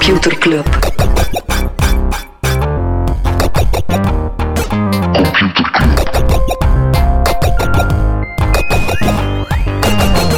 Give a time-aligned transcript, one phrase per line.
[0.00, 0.64] Computer Club.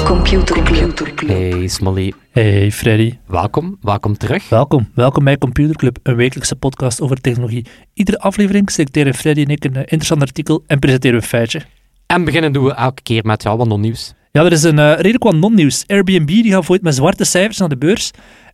[0.04, 1.28] Computer Club.
[1.28, 4.48] Hey Smolly, Hey Freddy, welkom, welkom terug.
[4.48, 4.88] welkom.
[4.94, 7.66] Welkom bij Computer Club, een wekelijkse podcast over technologie.
[7.94, 11.62] Iedere aflevering selecteren Freddy en ik een eh, interessant artikel en presenteren we een feitje.
[12.06, 14.14] En beginnen doen we elke keer met ja, wat non-nieuws.
[14.32, 15.84] Ja, er is een eh, redelijk wat non-nieuws.
[15.86, 18.10] Airbnb die gaat ooit met zwarte cijfers naar de beurs.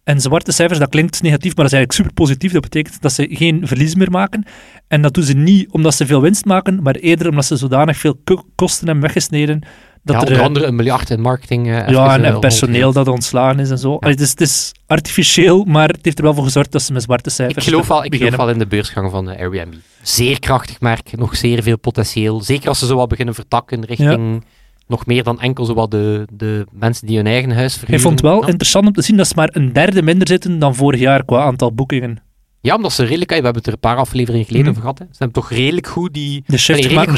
[0.09, 2.53] En zwarte cijfers, dat klinkt negatief, maar dat is eigenlijk super positief.
[2.53, 4.45] Dat betekent dat ze geen verlies meer maken.
[4.87, 7.97] En dat doen ze niet omdat ze veel winst maken, maar eerder omdat ze zodanig
[7.97, 9.63] veel ko- kosten hebben weggesneden.
[10.03, 11.67] Dat ja, er, onder eh, andere een miljard in marketing.
[11.67, 13.97] even, ja, en, eh, en personeel dat ontslagen is en zo.
[13.97, 16.93] Allee, het, is, het is artificieel, maar het heeft er wel voor gezorgd dat ze
[16.93, 19.75] met zwarte Ik cijfers geloof, wel, ik geloof wel in de beursgang van Airbnb.
[20.03, 22.41] Zeer krachtig merk, nog zeer veel potentieel.
[22.41, 24.45] Zeker als ze zo wat beginnen vertakken richting
[24.89, 27.95] nog meer dan enkel de, de mensen die hun eigen huis verhuren.
[27.97, 28.47] Ik vond het wel ja.
[28.49, 31.45] interessant om te zien dat ze maar een derde minder zitten dan vorig jaar qua
[31.45, 32.23] aantal boekingen.
[32.61, 34.77] Ja, omdat ze redelijk, we hebben het er een paar afleveringen geleden Mhm.
[34.79, 34.99] over gehad.
[34.99, 35.05] Hè.
[35.05, 37.17] Ze hebben toch redelijk goed die De shift Allee, gemaakt de-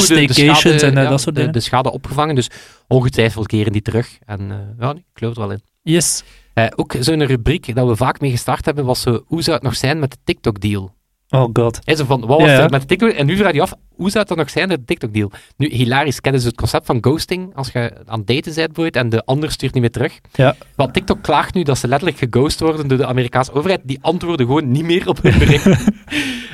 [0.55, 1.53] schade- en eh, ja, dat soort dingen.
[1.53, 2.35] de schade opgevangen.
[2.35, 2.49] Dus
[2.89, 4.19] ongetwijfeld keren die terug.
[4.27, 5.61] En eh, ja, ik geloof er wel in.
[5.83, 6.23] Yes.
[6.55, 9.65] Eh, ook zo'n rubriek dat we vaak mee gestart hebben, was zo, hoe zou het
[9.65, 10.95] nog zijn met de TikTok-deal?
[11.31, 11.79] Oh god.
[11.85, 12.67] Zo van, wat was Ja, ja.
[12.69, 13.11] met de TikTok?
[13.11, 15.31] En nu vraag je af, hoe zou het dan nog zijn met de TikTok-deal?
[15.57, 17.57] Nu, hilarisch, kennen ze het concept van ghosting?
[17.57, 20.21] Als je aan het daten bent bijvoorbeeld en de ander stuurt niet meer terug.
[20.33, 20.57] Ja.
[20.77, 23.81] Want TikTok klaagt nu dat ze letterlijk geghost worden door de Amerikaanse overheid.
[23.85, 25.67] Die antwoorden gewoon niet meer op hun bericht.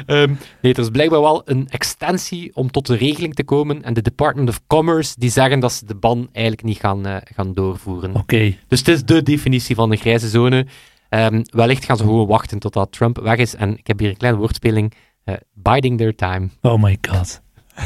[0.07, 3.83] Ehm, nee, er is blijkbaar wel een extensie om tot de regeling te komen.
[3.83, 7.17] En de Department of Commerce die zeggen dat ze de ban eigenlijk niet gaan, eh,
[7.35, 8.15] gaan doorvoeren.
[8.15, 8.57] Oké.
[8.69, 10.67] Dus het is de definitie van een grijze zone.
[11.09, 13.55] Ehm, wellicht gaan ze gewoon wachten totdat Trump weg is.
[13.55, 14.93] En ik heb hier een kleine woordspeling.
[15.25, 16.49] eh, biding their time.
[16.63, 17.41] Oh my god.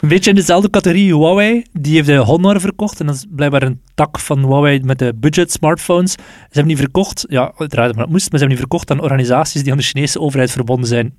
[0.00, 1.64] Een beetje in dezelfde categorie Huawei.
[1.72, 3.00] Die heeft de Honor verkocht.
[3.00, 6.12] En dat is blijkbaar een tak van Huawei met de budget smartphones.
[6.12, 7.24] Ze hebben die verkocht.
[7.28, 8.30] Ja, uiteraard, maar dat moest.
[8.30, 11.18] Maar ze hebben die verkocht aan organisaties die aan de Chinese overheid verbonden zijn.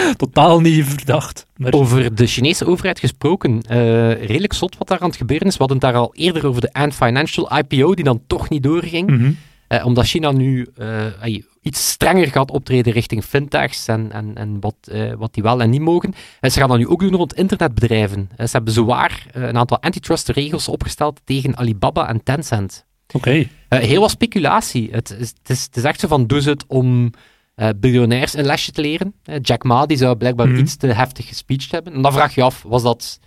[0.16, 1.46] Totaal niet verdacht.
[1.56, 3.62] Maar Over de Chinese overheid gesproken.
[3.62, 3.78] eh,
[4.24, 5.52] redelijk zot wat daar aan het gebeuren is.
[5.52, 8.62] We hadden het daar al eerder over de Ant Financial IPO, die dan toch niet
[8.62, 9.10] doorging.
[9.10, 9.32] Mhm.
[9.68, 14.74] Eh, omdat China nu eh, iets strenger gaat optreden richting fintechs en, en, en wat,
[15.18, 16.14] wat die wel en niet mogen.
[16.40, 18.28] En ze gaan dat nu ook doen rond internetbedrijven.
[18.36, 22.84] Ze hebben zowaar eh, een aantal antitrust regels opgesteld tegen Alibaba en Tencent.
[23.12, 23.46] Oké.
[23.68, 24.88] Heel wat speculatie.
[24.90, 27.10] Het is, het, is, het is echt zo van, doe ze het om
[27.54, 29.14] eh, biljonairs een lesje te leren?
[29.24, 30.58] Eh, Jack Ma die zou blijkbaar Mhm.
[30.58, 31.92] iets te heftig gespeecht hebben.
[31.92, 33.18] En dan vraag je af, was dat,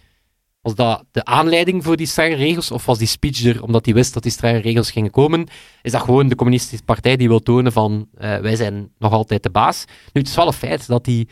[0.62, 2.72] was dat de aanleiding voor die strenge regels?
[2.72, 5.48] Of was die speech er omdat hij wist dat die strenge regels gingen komen?
[5.82, 9.44] Is dat gewoon de communistische partij die wil tonen van, eh, wij zijn nog altijd
[9.44, 9.86] de baas?
[10.14, 11.28] Nu, het is wel een feit dat die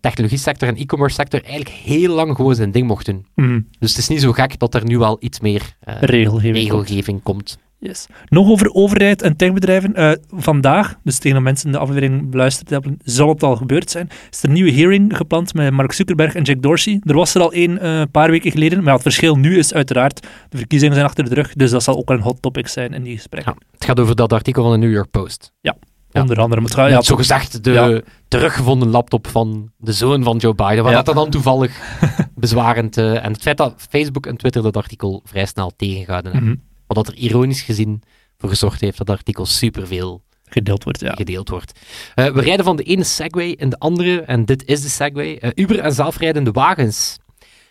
[0.00, 3.26] technologie sector en e-commerce sector eigenlijk heel lang gewoon zijn ding mochten.
[3.34, 3.60] Mhm.
[3.78, 6.54] Dus het is niet zo gek dat er nu wel iets meer Regelgeving.
[6.56, 7.58] regelgeving komt.
[7.84, 8.06] Yes.
[8.28, 9.94] Nog over overheid en techbedrijven.
[9.94, 14.08] Eh, vandaag, dus tegen de mensen de aflevering beluisterd hebben, zal het al gebeurd zijn.
[14.30, 17.00] Is er een nieuwe hearing gepland met Mark Zuckerberg en Jack Dorsey.
[17.04, 19.74] Er was er al één eh, een paar weken geleden, maar het verschil nu is
[19.74, 22.68] uiteraard, de verkiezingen zijn achter de rug, dus dat zal ook wel een hot topic
[22.68, 23.54] zijn in die gesprekken.
[23.58, 25.52] Ja, het gaat over dat artikel van de New York Post.
[25.60, 25.76] ja.
[26.14, 26.60] Onder andere.
[26.60, 28.00] Maar het Ja, ja, zo gezegd de Ja.
[28.28, 30.82] teruggevonden laptop van de zoon van Joe Biden.
[30.84, 31.02] Wat Ja.
[31.02, 31.78] dat dan toevallig
[32.34, 32.96] bezwarend...
[32.96, 36.50] eh, en het feit dat Facebook en Twitter dat artikel vrij snel tegengehouden hebben.
[36.50, 36.58] mhm,
[36.94, 38.02] Wat dat er ironisch gezien
[38.38, 41.00] voor gezorgd heeft dat artikel superveel gedeeld wordt.
[41.00, 41.12] Ja.
[41.14, 41.78] gedeeld wordt.
[42.14, 45.36] Eh, we rijden van de ene Segway in de andere, en dit is de Segway.
[45.36, 47.16] Eh, Uber en zelfrijdende wagens.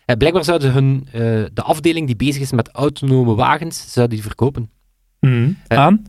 [0.04, 1.08] Eh, blijkbaar zouden hun,
[1.54, 4.70] de afdeling die bezig is met autonome wagens, zouden die verkopen.
[5.20, 5.50] Mhm.
[5.68, 6.02] Eh, Aan?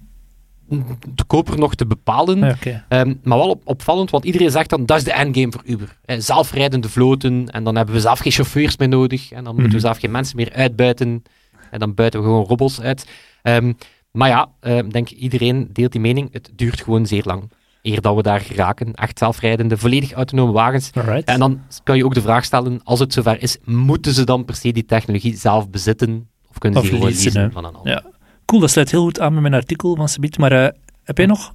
[1.13, 2.57] De koper nog te bepalen.
[2.89, 5.97] Ehm, maar wel op- opvallend, want iedereen zegt dan dat is de endgame voor Uber.
[6.17, 9.77] Zelfrijdende vloten en dan hebben we zelf geen chauffeurs meer nodig en dan moeten we
[9.77, 9.85] Mhm.
[9.85, 11.23] zelf geen mensen meer uitbuiten
[11.73, 13.07] en dan buiten we gewoon robots uit.
[13.41, 13.73] Ehm,
[14.11, 16.29] maar ja, ehm, denk iedereen deelt die mening.
[16.31, 17.49] Het duurt gewoon zeer lang
[17.81, 18.93] eer dat we daar geraken.
[18.93, 20.91] Echt zelfrijdende, volledig autonome wagens.
[20.93, 21.23] Alright.
[21.27, 24.45] En dan kan je ook de vraag stellen, als het zover is, moeten ze dan
[24.45, 26.29] per se die technologie zelf bezitten?
[26.49, 26.99] Of kunnen ze die
[27.31, 27.51] gewoon hè.
[27.51, 27.91] van een ander?
[27.91, 28.03] Ja.
[28.45, 30.07] Cool, dat sluit heel goed aan met mijn artikel van.
[30.39, 30.69] Maar eh,
[31.03, 31.53] heb jij nog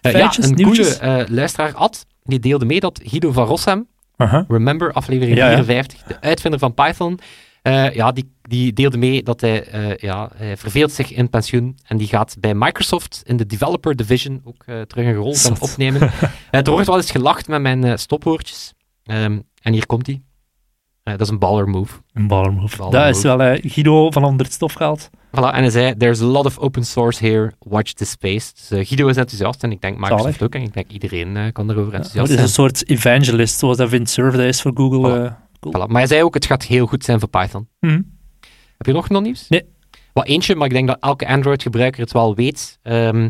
[0.00, 0.98] Eh, ja, feitjes, een nieuwtjes?
[0.98, 3.86] coole eh, luisteraar, Ad, die deelde mee dat Guido van Rossem,
[4.16, 4.44] Aha.
[4.48, 5.64] Remember, aflevering Ja, ja.
[5.64, 7.18] 54, de uitvinder van Python.
[7.62, 11.78] eh, ja, die, die deelde mee dat hij, eh, ja, hij verveelt zich in pensioen
[11.86, 15.60] en die gaat bij Microsoft in de Developer Division ook eh, terug een rol gaan
[15.60, 16.00] opnemen.
[16.50, 18.72] Eh, er wordt wel eens gelacht met mijn eh, stopwoordjes.
[19.04, 20.22] Ehm, en hier komt hij.
[21.02, 21.98] dat is een baller move.
[22.12, 22.76] Een baller move.
[22.76, 25.10] Baller dat is wel eh, Guido van onder het stof gehaald.
[25.30, 28.52] Voilà, en hij zei, there's a lot of open source here, watch this space.
[28.54, 30.42] Dus eh, Guido is enthousiast en ik denk Microsoft Zalig.
[30.42, 30.54] ook.
[30.54, 32.66] En ik denk iedereen eh, kan erover Ja, enthousiast het is zijn.
[32.68, 34.98] een soort evangelist, zoals dat Vint Cerf is voor Google.
[35.20, 35.24] Voilà.
[35.24, 35.74] eh, cool.
[35.74, 35.86] Voilà.
[35.90, 37.68] Maar hij zei ook, het gaat heel goed zijn voor Python.
[37.80, 38.00] Mhm.
[38.80, 39.48] Heb je nog non-nieuws?
[39.48, 39.64] Nee.
[40.12, 42.78] Wat eentje, maar ik denk dat elke Android-gebruiker het wel weet.
[42.82, 43.28] Ehm,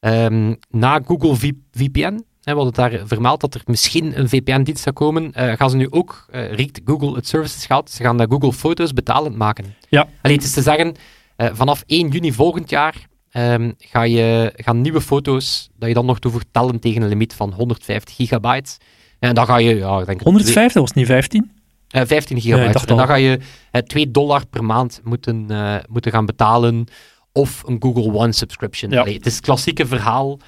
[0.00, 4.82] Ehm, na Google V- VPN, hè, we hadden daar vermeld dat er misschien een VPN-dienst
[4.82, 8.30] zou komen, eh, gaan ze nu ook, riekt Google het services geld, ze gaan dat
[8.30, 9.74] Google Foto's betalend maken.
[9.88, 10.08] Ja.
[10.22, 10.94] Allee, het is te zeggen,
[11.36, 16.06] eh, vanaf 1 juni volgend jaar ehm, ga je, gaan nieuwe foto's, dat je dan
[16.06, 18.70] nog toevoegt, tellen tegen een limiet van 150 gigabyte.
[19.18, 21.50] En dan ga je, ja, ik denk 150 was het niet 15?
[21.90, 22.86] Eh, 15 Ja, gigabyte.
[22.86, 23.38] en dan ga je
[23.70, 26.86] eh, 2 dollar per maand moeten, eh, moeten gaan betalen.
[27.32, 28.90] Of een Google One subscription.
[28.90, 29.00] Ja.
[29.00, 30.38] Allee, het is het klassieke verhaal.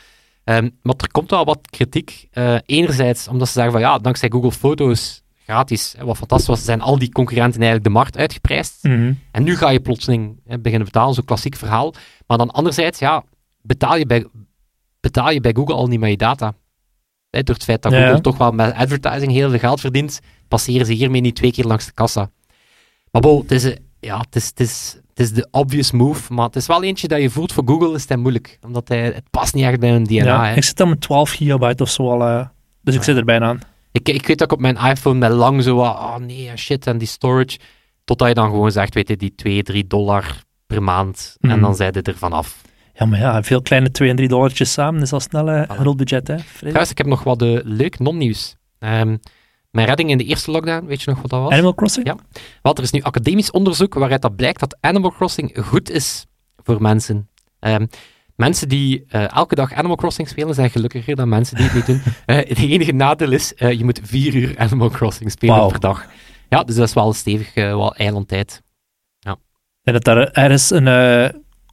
[0.45, 2.29] Ehm, maar er komt wel wat kritiek.
[2.31, 6.65] Eh, enerzijds omdat ze zeggen van ja, dankzij Google Foto's gratis, hè, wat fantastisch was,
[6.65, 8.83] zijn al die concurrenten eigenlijk de markt uitgeprijsd.
[8.83, 9.13] Mhm.
[9.31, 11.95] En nu ga je plotseling hè, beginnen betalen, zo'n klassiek verhaal.
[12.27, 13.25] Maar dan anderzijds, ja,
[13.63, 14.27] betaal je bij,
[15.01, 16.55] betaal je bij Google al niet met je data.
[17.31, 18.21] Hè, door het feit dat Google ja.
[18.21, 21.87] toch wel met advertising heel veel geld verdient, passeren ze hiermee niet twee keer langs
[21.87, 22.31] de kassa.
[23.11, 26.33] Maar bon, het is, eh, ja, het is, het is, het is de obvious move,
[26.33, 28.59] maar het is wel eentje dat je voelt voor Google is het moeilijk.
[28.67, 30.17] Omdat hij, het past niet echt bij hun DNA.
[30.25, 30.55] Ja, hè.
[30.57, 32.47] ik zit dan met 12 gigabyte of zo al, eh,
[32.83, 33.61] dus ik zit er bijna aan.
[33.93, 36.87] Ik, ik weet dat ik op mijn iPhone met lang zo wat, oh nee, shit,
[36.87, 37.59] en die storage,
[38.05, 41.61] totdat je dan gewoon zegt, weet je, die 2, 3 dollar per maand, en Mhm.
[41.61, 42.61] dan zijn je er vanaf.
[42.99, 45.77] Ja, maar ja, veel kleine 2 en 3 dollartjes samen is al snel eh, een
[45.77, 46.37] groot budget, hè?
[46.59, 48.57] Trouwens, ik heb nog wat eh, leuk non-nieuws.
[48.79, 49.17] Ehm,
[49.71, 51.53] mijn redding in de eerste lockdown, weet je nog wat dat was?
[51.53, 52.07] Animal Crossing?
[52.07, 52.17] Ja.
[52.63, 56.83] Want er is nu academisch onderzoek waaruit dat blijkt dat Animal Crossing goed is voor
[56.83, 57.29] mensen.
[57.59, 57.87] Ehm,
[58.37, 61.87] mensen die eh, elke dag Animal Crossing spelen zijn gelukkiger dan mensen die het niet
[61.87, 62.03] doen.
[62.27, 66.07] Eh, het enige nadeel is, eh, je moet vier uur Animal Crossing spelen per dag.
[66.49, 68.63] Ja, dus dat is wel stevig, eh wel eilandtijd.
[69.83, 71.29] En dat daar ergens een eh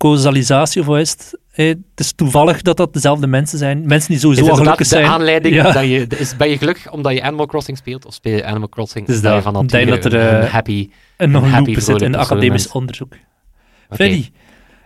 [0.09, 1.39] causalisatie of wat is het?
[1.51, 3.87] Het is toevallig dat dat dezelfde mensen zijn.
[3.87, 5.05] Mensen die sowieso al gelukkig de zijn.
[5.05, 5.71] aanleiding Ja.
[5.71, 6.07] dat je...
[6.17, 9.21] Is, ben je gelukkig omdat je Animal Crossing speelt, of speel je Animal Crossing Dus
[9.21, 10.89] dat- je van nature dat er, een eh, happy...
[11.17, 13.13] En nog Een happy, loop zit in academisch onderzoek.
[13.13, 13.95] Oké.
[13.95, 14.29] Freddy,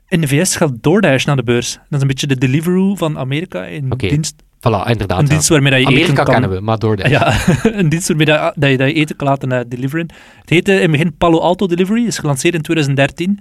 [0.07, 1.74] in de VS gaat DoorDash naar de beurs.
[1.74, 3.69] Dat is een beetje de Deliveroo van Amerika.
[3.69, 5.19] Een, Oké, dienst, Voilà, inderdaad.
[5.19, 5.30] een ja.
[5.31, 6.33] dienst waarmee dat je Amerika eten kan...
[6.33, 7.10] kennen we, maar door de...
[7.10, 7.33] Ja,
[7.80, 10.07] een dienst waarmee dat, dat je, dat je eten kan laten eh, deliveren.
[10.39, 13.39] Het heette in het begin Palo Alto Delivery, is gelanceerd in 2013.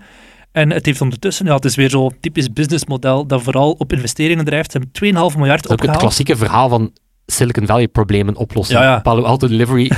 [0.58, 4.44] En het heeft ondertussen, ja, het is weer zo'n typisch businessmodel dat vooral op investeringen
[4.44, 4.72] drijft.
[4.72, 5.98] Ze hebben 2,5 miljard Dat ook het opgehaald.
[5.98, 6.92] klassieke verhaal van
[7.26, 8.76] Silicon Valley problemen oplossen.
[8.76, 9.00] Ja, ja.
[9.00, 9.90] Palo Alto Delivery,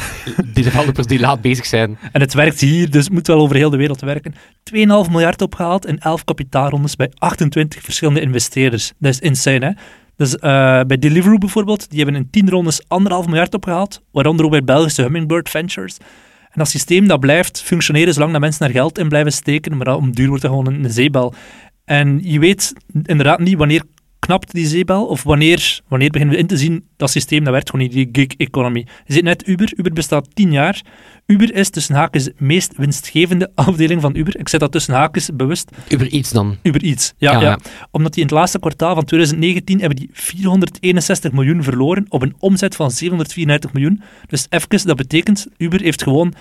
[0.52, 1.98] die developers die laat bezig zijn.
[2.12, 4.34] En het werkt hier, dus het moet wel over heel de wereld werken.
[4.34, 8.92] 2,5 miljard opgehaald in 11 kapitaalrondes bij 28 verschillende investeerders.
[8.98, 9.72] Dat is insane, hè?
[10.16, 10.34] Dus
[10.86, 15.02] bij Deliveroo bijvoorbeeld, die hebben in 10 rondes 1,5 miljard opgehaald, waaronder ook bij Belgische
[15.02, 15.96] Hummingbird Ventures.
[16.50, 19.86] En dat systeem dat blijft functioneren zolang dat mensen daar geld in blijven steken, maar
[19.86, 21.34] dat om duur wordt dat gewoon een zeebel.
[21.84, 23.82] En je weet inderdaad niet wanneer
[24.30, 27.70] knapt die zeebel, of wanneer, wanneer beginnen we in te zien dat systeem, dat werkt
[27.70, 28.86] gewoon niet, die gig economy.
[29.04, 30.82] Je ziet net Uber, Uber bestaat 10 jaar.
[31.26, 34.38] Uber is tussen haakjes de meest winstgevende afdeling van Uber.
[34.38, 35.70] Ik zet dat tussen haakjes bewust.
[35.88, 36.56] Uber iets dan.
[36.62, 36.84] Uber.
[36.84, 37.58] Ja, Ja, ja, ja.
[37.90, 42.34] Omdat die in het laatste kwartaal van 2019 hebben die 461 miljoen verloren op een
[42.38, 44.02] omzet van 734 miljoen.
[44.26, 46.40] Dus even, dat betekent, Uber heeft gewoon 1,2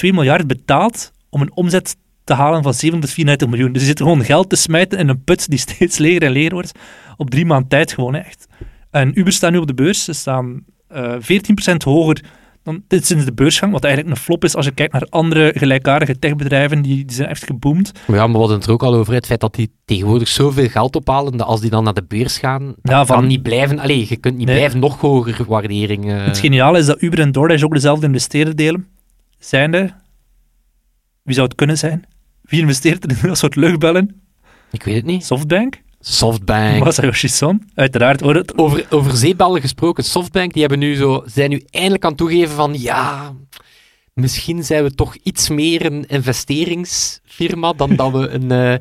[0.00, 3.68] miljard betaald om een omzet te halen van 734 miljoen.
[3.68, 6.52] Dus die zitten gewoon geld te smijten in een put die steeds leger en leger
[6.52, 6.72] wordt.
[7.16, 8.46] Op drie maanden tijd gewoon echt.
[8.90, 10.04] En Uber staat nu op de beurs.
[10.04, 11.14] Ze staan eh
[11.72, 12.20] 14% hoger
[12.62, 15.52] dan dit sinds de beursgang, wat eigenlijk een flop is als je kijkt naar andere
[15.56, 17.92] gelijkaardige techbedrijven, die, die zijn echt geboomd.
[18.06, 20.28] Maar ja, maar we hadden het er ook al over, het feit dat die tegenwoordig
[20.28, 23.26] zoveel geld ophalen, dat als die dan naar de beurs gaan, dat Ja, van- kan
[23.26, 23.78] niet blijven...
[23.78, 24.56] Allee, je kunt niet Nee.
[24.56, 26.10] blijven nog hoger waardering...
[26.12, 28.86] eh, Het geniale is dat Uber en DoorDash ook dezelfde investeerder delen.
[29.38, 29.90] Zijnde,
[31.22, 32.04] wie zou het kunnen zijn?
[32.46, 34.20] Wie investeert er in dat soort luchtbellen?
[34.70, 35.24] Ik weet het niet.
[35.24, 35.80] Softbank?
[36.00, 36.84] Softbank.
[36.84, 37.62] Masayoshi Son?
[37.74, 38.20] Uiteraard.
[38.20, 38.58] Hoor het.
[38.58, 42.54] Over, over zeeballen gesproken, Softbank, die hebben nu zo, zijn nu eindelijk aan het toegeven
[42.54, 43.32] van, ja,
[44.14, 48.50] misschien zijn we toch iets meer een investeringsfirma dan dat we een...
[48.50, 48.72] eh,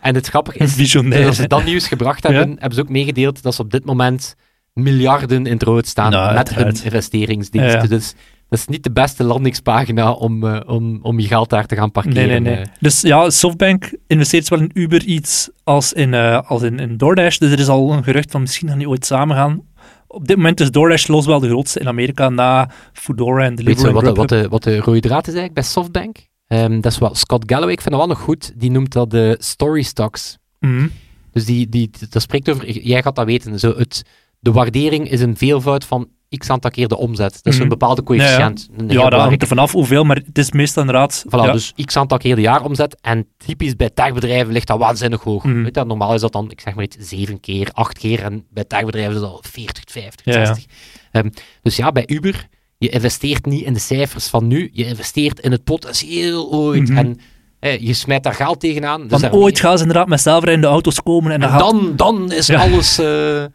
[0.00, 2.54] en het grappige is, Visionair, als ze dat nieuws gebracht hebben, Ja.
[2.58, 4.34] hebben ze ook meegedeeld dat ze op dit moment
[4.72, 7.76] miljarden in het rood staan Nou, met hun investeringsdiensten.
[7.76, 7.88] Ja, ja.
[7.88, 8.14] Dus
[8.50, 11.90] dat is niet de beste landingspagina om, eh, om, om je geld daar te gaan
[11.90, 12.28] parkeren.
[12.28, 12.56] nee, nee.
[12.56, 12.66] eh.
[12.80, 17.38] Dus ja, Softbank investeert zowel in Uber iets als in, eh, als in, in DoorDash.
[17.38, 19.62] Dus er is al een gerucht van misschien gaan die ooit samen gaan.
[20.06, 23.56] Op dit moment is DoorDash los wel de grootste in Amerika na Foodora en Weet
[23.56, 26.16] Deliveroo je en wat, de- wat, de, wat de rode draad is eigenlijk bij Softbank?
[26.46, 28.52] Ehm, dat is wel Scott Galloway, ik vind dat wel nog goed.
[28.56, 30.38] Die noemt dat de story stocks.
[30.60, 30.86] Mhm.
[31.32, 34.02] Dus die, die, dat spreekt over, jij gaat dat weten, zo het,
[34.38, 36.08] de waardering is een veelvoud van
[36.38, 37.32] x aantal keer de omzet.
[37.32, 37.62] Dat is Mhm.
[37.62, 38.68] een bepaalde coëfficiënt.
[38.76, 41.24] Heel Ja, dat hangt er vanaf hoeveel, maar het is meestal inderdaad...
[41.26, 42.96] Voilà, ja, dus x aantal keer de jaaromzet.
[43.00, 45.44] En typisch bij techbedrijven ligt dat waanzinnig hoog.
[45.44, 45.62] Mhm.
[45.62, 48.22] Weet je, normaal is dat dan, ik zeg maar iets, zeven keer, acht keer.
[48.22, 50.46] En bij techbedrijven is dat al 40, 50, Ja, ja.
[50.46, 50.64] 60.
[51.12, 51.28] Ehm,
[51.62, 52.46] dus ja, bij Uber,
[52.78, 54.70] je investeert niet in de cijfers van nu.
[54.72, 56.88] Je investeert in het potentieel ooit.
[56.88, 56.98] Mhm.
[56.98, 57.18] En
[57.60, 59.06] Eh, je smijt daar geld tegenaan.
[59.08, 62.60] Dus ooit gaan ze inderdaad met zelfrijdende auto's komen en dan gaat dan, is Ja.
[62.60, 62.98] alles...
[62.98, 63.06] eh,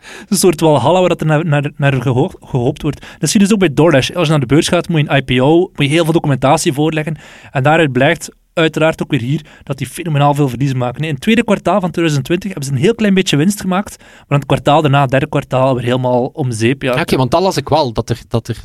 [0.30, 3.06] een soort walhalla waar dat er naar, naar, naar geho- gehoopt wordt.
[3.20, 4.10] Dat zie je dus ook bij DoorDash.
[4.12, 6.74] Als je naar de beurs gaat, moet je een IPO, moet je heel veel documentatie
[6.74, 7.18] voorleggen.
[7.52, 11.04] En daaruit blijkt uiteraard ook weer hier dat die fenomenaal veel verliezen maken.
[11.04, 14.26] In het tweede kwartaal van 2020 hebben ze een heel klein beetje winst gemaakt, maar
[14.28, 16.82] in het kwartaal daarna, het derde kwartaal, weer helemaal om zeep.
[16.82, 17.04] Ja.
[17.16, 18.58] Want dat las ik wel, dat er, dat er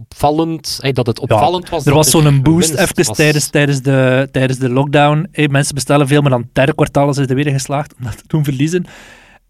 [0.00, 1.86] opvallend, dat het opvallend was.
[1.86, 3.16] Er was zo'n boost even was.
[3.16, 5.28] tijdens, tijdens, de, tijdens de lockdown.
[5.32, 8.04] Hey, mensen bestellen veel, maar dan het derde kwartaal zijn ze er weer geslaagd om
[8.04, 8.86] dat te doen verliezen.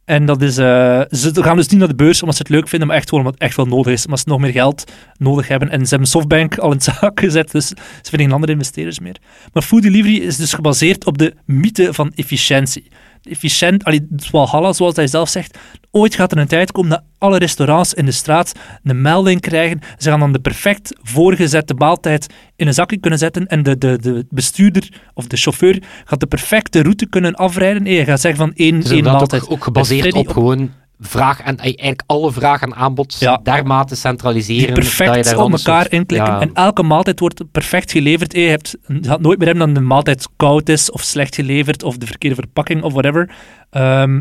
[0.05, 2.69] En dat is, eh, ze gaan dus niet naar de beurs omdat ze het leuk
[2.69, 4.05] vinden, maar echt gewoon omdat het echt wel nodig is.
[4.05, 5.71] Omdat ze nog meer geld nodig hebben.
[5.71, 8.99] En ze hebben Softbank al in het zaak gezet, dus ze vinden geen andere investeerders
[8.99, 9.17] meer.
[9.53, 12.89] Maar food delivery is dus gebaseerd op de mythe van efficiëntie.
[13.23, 15.59] Efficiënt, allee, Walhalla, zoals hij zelf zegt.
[15.91, 19.81] Ooit gaat er een tijd komen dat alle restaurants in de straat een melding krijgen.
[19.99, 23.99] Ze gaan dan de perfect voorgezette maaltijd in een zakje kunnen zetten en de, de,
[24.01, 27.85] de bestuurder of de chauffeur gaat de perfecte route kunnen afrijden.
[27.85, 29.43] Hey, je gaat zeggen van één, Dus één maaltijd.
[29.43, 33.41] ook, ook gebaseerd op- gewoon vraag en eigenlijk alle vraag en aanbod Ja.
[33.43, 34.67] daarmate centraliseren.
[34.67, 36.33] die dat je perfect daar op elkaar soort- inklikken.
[36.33, 38.33] ja, En elke maaltijd wordt perfect geleverd.
[38.33, 41.83] Je, hebt, je gaat nooit meer hebben dat de maaltijd koud is of slecht geleverd
[41.83, 43.31] of de verkeerde verpakking of whatever.
[43.71, 44.21] Ehm,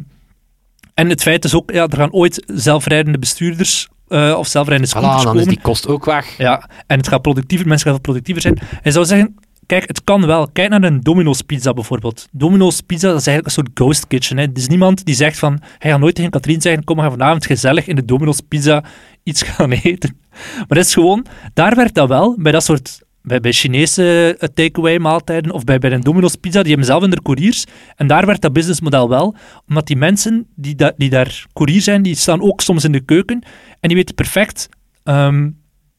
[0.94, 4.98] en het feit is ook, ja, er gaan ooit zelfrijdende bestuurders eh, of zelfrijdende voilà,
[5.00, 5.48] scooters dan komen.
[5.48, 6.38] is die kost ook weg.
[6.38, 8.60] Ja, en het gaat productiever, mensen gaan veel productiever zijn.
[8.82, 9.36] Hij zou zeggen,
[9.70, 10.50] kijk, het kan wel.
[10.52, 12.28] Kijk naar een Domino's Pizza bijvoorbeeld.
[12.32, 14.38] Domino's Pizza, dat is eigenlijk een soort ghost kitchen.
[14.38, 14.46] Hè.
[14.54, 17.88] Is niemand die zegt van, hij gaat nooit tegen Katrien zeggen, kom, we vanavond gezellig
[17.88, 18.84] in de Domino's Pizza
[19.24, 20.18] iets gaan eten.
[20.58, 23.08] Maar dat is gewoon, daar werkt dat wel, bij dat soort...
[23.22, 27.04] Bij, bij Chinese eh, takeaway maaltijden of bij, bij een Domino's Pizza, die hebben zelf
[27.04, 27.66] in de couriers.
[27.96, 29.36] En daar werkt dat businessmodel wel,
[29.68, 33.44] omdat die mensen die, die daar courier zijn, die staan ook soms in de keuken
[33.80, 34.70] en die weten perfect
[35.04, 35.50] ehm,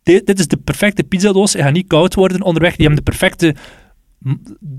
[0.02, 1.52] dit, dit is de perfecte pizzadoos.
[1.52, 2.76] Hij gaat niet koud worden onderweg.
[2.76, 3.54] Die hebben de perfecte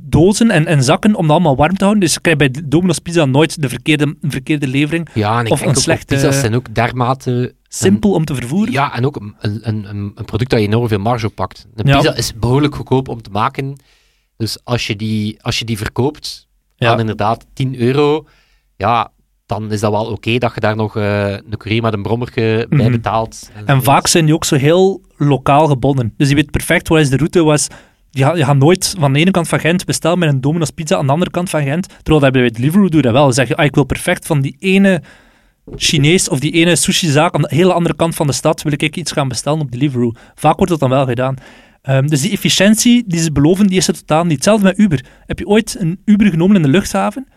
[0.09, 2.03] dozen en, en zakken om dat allemaal warm te houden.
[2.03, 5.07] Dus je krijgt bij Domino's Pizza nooit de verkeerde, verkeerde levering.
[5.13, 7.55] Ja, en ik Of een slechte- pizza's zijn ook dermate...
[7.67, 8.73] Simpel om te vervoeren.
[8.73, 11.67] Ja, en ook een, een, een, product dat je enorm veel marge op pakt.
[11.75, 11.97] Een Ja.
[11.97, 13.75] pizza is behoorlijk goedkoop om te maken.
[14.37, 16.91] Dus als je die, als je die verkoopt, Ja.
[16.91, 18.27] aan inderdaad 10 euro,
[18.77, 19.11] ja,
[19.59, 22.65] dan is dat wel oké dat je daar nog eh, een courier met een brommerke
[22.69, 22.91] bij Mhm.
[22.91, 23.51] betaalt.
[23.65, 26.13] En vaak zijn die ook zo heel lokaal gebonden.
[26.17, 27.67] Dus je weet perfect wat is de route was.
[28.09, 30.69] Je gaat, je gaat nooit van de ene kant van Gent bestellen met een Domino's
[30.69, 31.87] Pizza aan de andere kant van Gent.
[32.03, 33.23] Terwijl dat bij Deliveroo doe dat wel.
[33.23, 35.01] Dan zeg je, ah, ik wil perfect van die ene
[35.75, 38.95] Chinees of die ene sushi-zaak aan de hele andere kant van de stad wil ik
[38.97, 40.11] iets gaan bestellen op Deliveroo.
[40.35, 41.35] Vaak wordt dat dan wel gedaan.
[41.81, 44.33] Ehm, dus die efficiëntie die ze beloven, die is er totaal niet.
[44.33, 45.05] Hetzelfde met Uber.
[45.25, 47.27] Heb je ooit een Uber genomen in de luchthaven?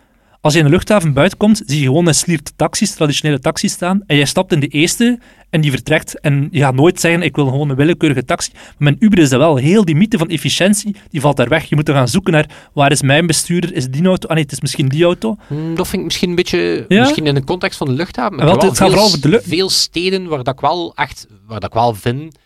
[0.44, 3.72] Als je in de luchthaven buiten komt, zie je gewoon een sliert taxis, traditionele taxis
[3.72, 4.02] staan.
[4.06, 5.18] En jij stapt in de eerste
[5.50, 6.20] en die vertrekt.
[6.20, 8.50] En je gaat nooit zeggen, ik wil gewoon een willekeurige taxi.
[8.52, 9.56] Maar met Uber is dat wel.
[9.56, 11.64] Heel die mythe van efficiëntie, die valt daar weg.
[11.68, 13.74] Je moet er gaan zoeken naar, waar is mijn bestuurder?
[13.74, 14.28] Is die auto?
[14.28, 15.36] Ah nee, het is misschien die auto.
[15.48, 17.00] Mm, Dat vind ik misschien een beetje, Ja?
[17.00, 18.36] misschien in de context van de luchthaven.
[18.36, 20.92] Wel, heb het gaat veel, vooral over de lu- veel steden waar dat ik wel
[20.94, 22.36] echt, waar dat ik wel vind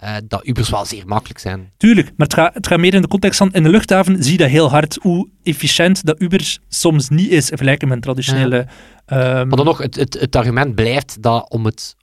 [0.00, 1.72] eh, dat Ubers wel zeer makkelijk zijn.
[1.76, 4.32] Tuurlijk, maar het gaat, het gaat meer in de context van, in de luchthaven zie
[4.32, 8.04] je dat heel hard, hoe efficiënt dat Uber soms niet is, in vergelijking met een
[8.04, 8.66] traditionele...
[9.06, 11.98] ehm, Maar dan nog, het, het, het argument blijft dat om het...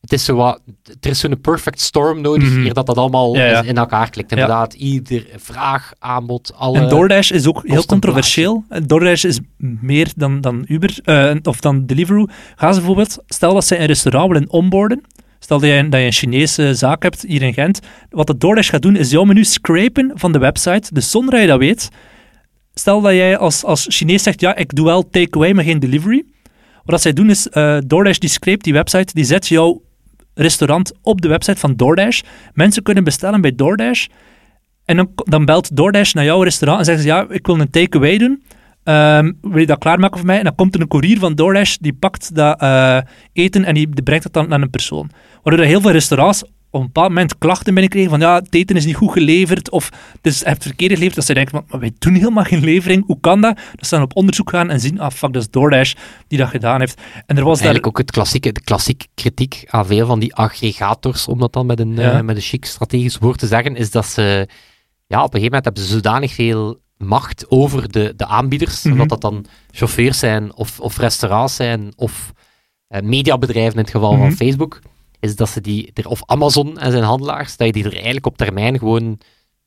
[0.00, 0.60] Het is zo wat,
[1.00, 3.62] er is zo'n perfect storm nodig, eer dat dat allemaal Ja, ja.
[3.62, 4.30] in elkaar klikt.
[4.30, 6.78] Inderdaad, ieder vraag, aanbod, alle...
[6.78, 8.64] En DoorDash is ook heel controversieel.
[8.68, 12.26] En DoorDash is meer dan, dan Uber, eh, of dan Deliveroo.
[12.56, 15.02] Ga ze bijvoorbeeld, stel dat ze een restaurant willen onboarden,
[15.44, 18.70] stel dat je, dat je een Chinese zaak hebt hier in Gent, wat de DoorDash
[18.70, 21.88] gaat doen, is jouw menu scrapen van de website, dus zonder dat je dat weet.
[22.74, 26.24] Stel dat jij als, als Chinees zegt, ja, ik doe wel takeaway, maar geen delivery.
[26.84, 29.82] Wat zij doen is, eh, DoorDash die scrapt die website, die zet jouw
[30.34, 32.20] restaurant op de website van DoorDash.
[32.52, 34.06] Mensen kunnen bestellen bij DoorDash.
[34.84, 37.70] En dan, dan belt DoorDash naar jouw restaurant en zeggen ze, ja, ik wil een
[37.70, 38.42] takeaway doen.
[38.84, 40.38] Ehm, wil je dat klaarmaken voor mij?
[40.38, 42.98] En dan komt er een courier van DoorDash, die pakt dat eh,
[43.32, 45.10] eten en die, brengt het dan naar een persoon.
[45.42, 48.76] Waardoor er heel veel restaurants op een bepaald moment klachten binnenkregen van ja, het eten
[48.76, 51.14] is niet goed geleverd of het is, je hebt verkeerd geleverd.
[51.14, 53.56] Dat ze denken, van, maar wij doen helemaal geen levering, hoe kan dat?
[53.74, 55.94] Dat ze dan op onderzoek gaan en zien, ah fuck, dat is DoorDash
[56.28, 57.00] die dat gedaan heeft.
[57.26, 57.66] En er was daar...
[57.66, 61.66] Eigenlijk ook het klassieke, de klassieke kritiek aan veel van die aggregators, om dat dan
[61.66, 62.18] met een, Ja.
[62.18, 64.48] eh, met een chic strategisch woord te zeggen, is dat ze
[65.06, 68.92] ja, op een gegeven moment hebben ze zodanig veel macht over de, de aanbieders, Mhm.
[68.92, 72.32] of dat dat dan chauffeurs zijn, of, of restaurants zijn, of
[72.86, 74.20] eh, mediabedrijven in het geval Mhm.
[74.20, 74.80] van Facebook,
[75.20, 78.26] is dat ze die, er, of Amazon en zijn handelaars, dat je die er eigenlijk
[78.26, 79.18] op termijn gewoon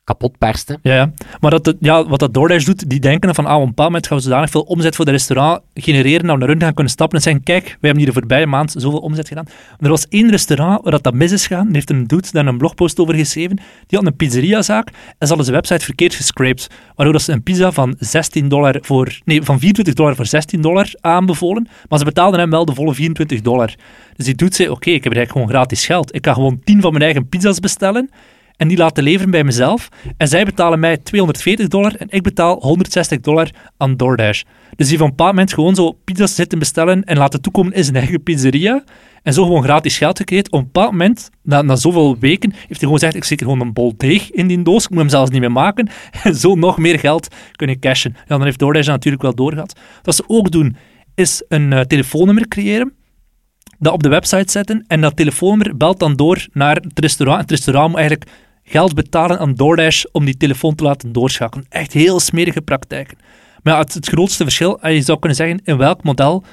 [0.08, 0.80] kapot perste.
[0.82, 1.12] Ja, ja.
[1.40, 4.08] maar dat, ja, wat dat DoorDash doet, die denken van, ah, op een bepaald moment
[4.08, 7.18] gaan we zodanig veel omzet voor de restaurant genereren, dat naar hun gaan kunnen stappen
[7.18, 9.46] en zeggen, kijk, wij hebben hier de voorbije maand zoveel omzet gedaan.
[9.46, 12.46] Maar er was één restaurant waar dat, dat mis is gegaan, heeft een dude daar
[12.46, 13.56] een blogpost over geschreven,
[13.88, 17.44] die had een pizzeriazaak en ze hadden zijn website verkeerd gescraped, waardoor dat ze een
[17.44, 22.06] pizza van 16 dollar voor, nee, van 24 dollar voor 16 dollar aanbevolen, maar ze
[22.06, 23.76] betaalden hem wel de volle 24 dollar.
[24.16, 26.16] Dus die doet zei, oké, ik heb eigenlijk gewoon gratis geld.
[26.16, 28.10] Ik ga gewoon 10 van mijn eigen pizza's bestellen
[28.58, 29.90] en die laten leveren bij mezelf.
[30.18, 34.42] En zij betalen mij 240 dollar en ik betaal 160 dollar aan DoorDash.
[34.76, 37.84] Dus die van een bepaald moment gewoon zo pizza's zitten bestellen en laten toekomen in
[37.84, 38.84] zijn eigen pizzeria.
[39.24, 40.46] En zo gewoon gratis geld gekregen.
[40.46, 43.46] Op een bepaald moment, na, na zoveel weken, heeft hij gewoon gezegd, ik steek er
[43.46, 44.84] gewoon een bol deeg in die doos.
[44.84, 45.90] Ik moet hem zelfs niet meer maken.
[46.24, 48.14] En zo nog meer geld kunnen cashen.
[48.16, 49.80] Ja, dan heeft DoorDash natuurlijk wel doorgehad.
[50.02, 50.76] Wat ze ook doen,
[51.16, 52.94] is een eh, telefoonnummer creëren
[53.80, 57.42] dat op de website zetten en dat telefoonnummer belt dan door naar het restaurant.
[57.42, 58.30] Het restaurant moet eigenlijk
[58.70, 61.66] geld betalen aan DoorDash om die telefoon te laten doorschakelen.
[61.70, 63.18] Echt heel smerige praktijken.
[63.64, 66.44] Maar ja, het, het grootste verschil, en je zou kunnen zeggen, in welk model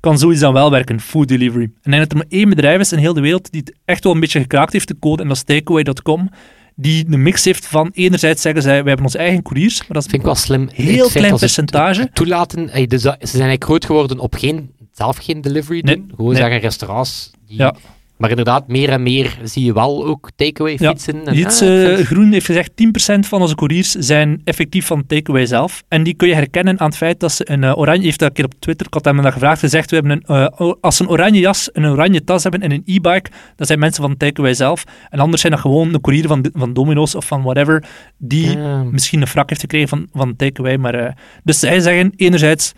[0.00, 1.62] kan zoiets dan wel werken, food delivery.
[1.62, 3.76] En ik denk dat er maar één bedrijf is in heel de wereld die het
[3.84, 6.30] echt wel een beetje gekraakt heeft, de code, en dat is takeaway.com,
[6.76, 10.02] die de mix heeft van enerzijds zeggen zij, wij hebben onze eigen couriers, maar dat
[10.04, 10.68] is Vind ik wel slim.
[10.72, 12.10] Heel Het klein het percentage.
[12.12, 16.12] Toelaten, eh, dus ze zijn eigenlijk groot geworden op geen, zelf geen delivery Nee, doen.
[16.16, 16.40] Gewoon nee.
[16.42, 17.30] zeggen restaurants.
[17.46, 17.74] Die, Ja.
[18.22, 21.26] Maar inderdaad, meer en meer zie je wel ook takeaway Ja, fietsen.
[21.26, 25.46] En, Iets, ah, eh, Groen heeft gezegd 10% van onze couriers zijn effectief van takeaway
[25.46, 25.82] zelf.
[25.88, 28.04] En die kun je herkennen aan het feit dat ze een eh, oranje...
[28.04, 30.48] heeft dat een keer op Twitter, ik had hem dat gevraagd, gezegd, we hebben een,
[30.56, 33.78] eh, als ze een oranje jas, een oranje tas hebben en een e-bike, dat zijn
[33.78, 34.84] mensen van takeaway zelf.
[35.10, 37.84] En anders zijn dat gewoon een courier van, van Domino's of van whatever,
[38.18, 38.82] die Ja.
[38.82, 40.76] misschien een wrak heeft gekregen van, van takeaway.
[40.76, 42.72] Maar, dus zij zeggen, enerzijds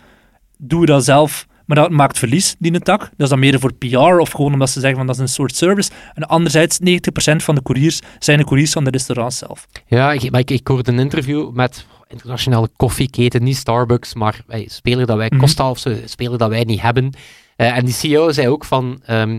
[0.59, 3.01] doen we dat zelf, maar dat maakt verlies, die tak.
[3.01, 5.29] Dat is dan meer voor PR of gewoon omdat ze zeggen van dat is een
[5.29, 5.91] soort service.
[6.15, 6.83] En anderzijds, 90%
[7.37, 9.67] van de couriers zijn de couriers van de restaurants zelf.
[9.87, 14.69] Ja, ik, maar ik, ik hoorde een interview met internationale koffieketen, niet Starbucks, maar wij,
[14.71, 15.29] speler dat wij.
[15.29, 17.15] Costa of zo, een speler dat wij niet hebben.
[17.57, 19.33] Eh, en die CEO zei ook van, ehm,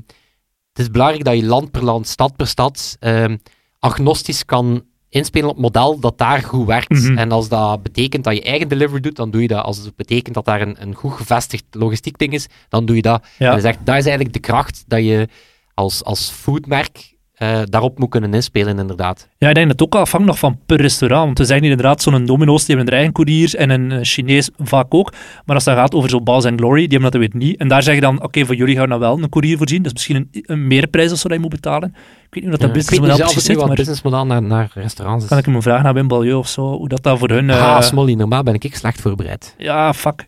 [0.74, 3.38] het is belangrijk dat je land per land, stad per stad, ehm,
[3.80, 4.84] agnostisch kan
[5.16, 6.90] inspelen op het model dat daar goed werkt.
[6.90, 7.18] Mhm.
[7.18, 9.64] En als dat betekent dat je eigen delivery doet, dan doe je dat.
[9.64, 13.02] Als het betekent dat daar een, een goed gevestigd logistiek ding is, dan doe je
[13.02, 13.26] dat.
[13.38, 13.46] Ja.
[13.46, 15.28] En hij zegt, dat is eigenlijk de kracht dat je
[15.74, 19.28] als, als foodmerk eh, daarop moet kunnen inspelen, inderdaad.
[19.38, 21.26] Ja, ik denk dat het ook afhangt nog van per restaurant.
[21.26, 24.00] Want we zeggen hier inderdaad, zo'n Domino's, die hebben hun eigen couriers en een eh,
[24.02, 25.12] Chinees vaak ook.
[25.46, 27.60] Maar als het dan gaat over zo'n Balls and Glory, die hebben dat weer niet.
[27.60, 29.78] En daar zeg je dan, oké, voor jullie gaan we dan wel een courier voorzien.
[29.84, 31.90] Dat is misschien een, een meerprijs of zo dat je moet betalen.
[31.90, 33.68] Ik weet niet hoe dat, Ja, dat ik weet niet businessmodel precies niet zit, wat
[33.68, 35.30] maar het businessmodel naar, naar restaurants is.
[35.30, 37.50] kan ik hem vragen naar Wim Balieu of zo, hoe dat, dat voor hun...
[37.50, 39.56] eh, Ha, Smolly, normaal ben ik slecht voorbereid.
[39.58, 40.28] ja, fuck.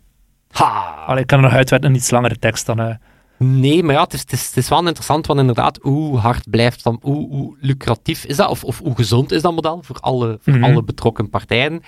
[0.50, 0.94] Ha!
[1.06, 2.80] Allee, ik kan er nog uitwerken een iets langere tekst dan...
[2.80, 2.94] eh,
[3.38, 6.50] Nee, maar ja, het is, het, is, het is wel interessant, want inderdaad, hoe hard
[6.50, 9.96] blijft dan, hoe, hoe lucratief is dat, of, of hoe gezond is dat model voor
[9.96, 10.64] alle, voor Mhm.
[10.64, 11.82] alle betrokken partijen.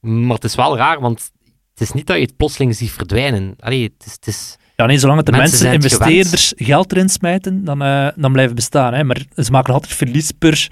[0.00, 1.30] Maar het is wel raar, want
[1.70, 3.54] het is niet dat je het plotseling ziet verdwijnen.
[3.58, 7.64] Allee, het is, het is, Ja, nee, zolang het de Mensen investeerders geld erin smijten,
[7.64, 8.94] dan, eh, dan blijven bestaan.
[8.94, 9.04] Hè.
[9.04, 10.70] Maar ze maken altijd verlies per,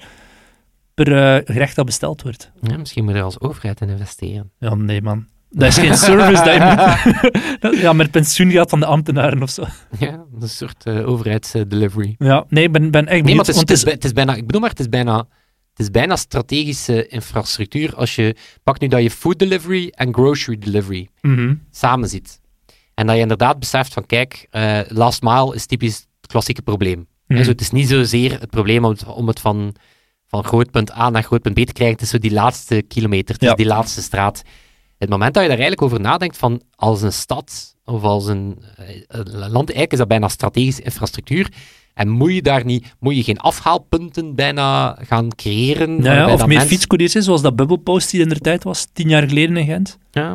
[0.93, 2.51] per eh, gerecht dat besteld wordt.
[2.61, 4.51] ja, misschien moet je als overheid in investeren.
[4.59, 5.25] Ja, nee, man.
[5.49, 7.79] Dat is geen service dat je moet...
[7.79, 9.63] Ja, met pensioengeld van de ambtenaren of zo.
[9.99, 12.15] Ja, een soort eh overheidsdelivery.
[12.17, 14.03] Ja, nee, ik ben, ben echt Nee, maar het is, want het is, bij- het
[14.05, 15.17] is bijna, ik bedoel maar, het is bijna,
[15.69, 20.57] het is bijna strategische infrastructuur als je pakt nu dat je food delivery en grocery
[20.57, 21.55] delivery Mhm.
[21.71, 22.39] samen ziet.
[22.93, 27.07] En dat je inderdaad beseft van, kijk, eh, last mile is typisch het klassieke probleem.
[27.27, 27.43] Mhm.
[27.47, 29.75] Het is niet zozeer het probleem om het, om het van,
[30.27, 31.95] van groot punt A naar groot punt B te krijgen.
[31.95, 33.49] Het is zo die laatste kilometer, het Ja.
[33.49, 34.41] is die laatste straat.
[34.97, 38.63] Het moment dat je daar eigenlijk over nadenkt van als een stad of als een,
[38.77, 41.49] eh, een land, eigenlijk is dat bijna strategische infrastructuur.
[41.93, 46.03] En moet je daar niet, moet je geen afhaalpunten bijna gaan creëren?
[46.03, 49.09] Ja, ja, of meer fietscouriers, is, zoals dat bubblepost die in de tijd was, tien
[49.09, 49.97] jaar geleden in Gent.
[50.11, 50.21] Ja.
[50.21, 50.31] Ja,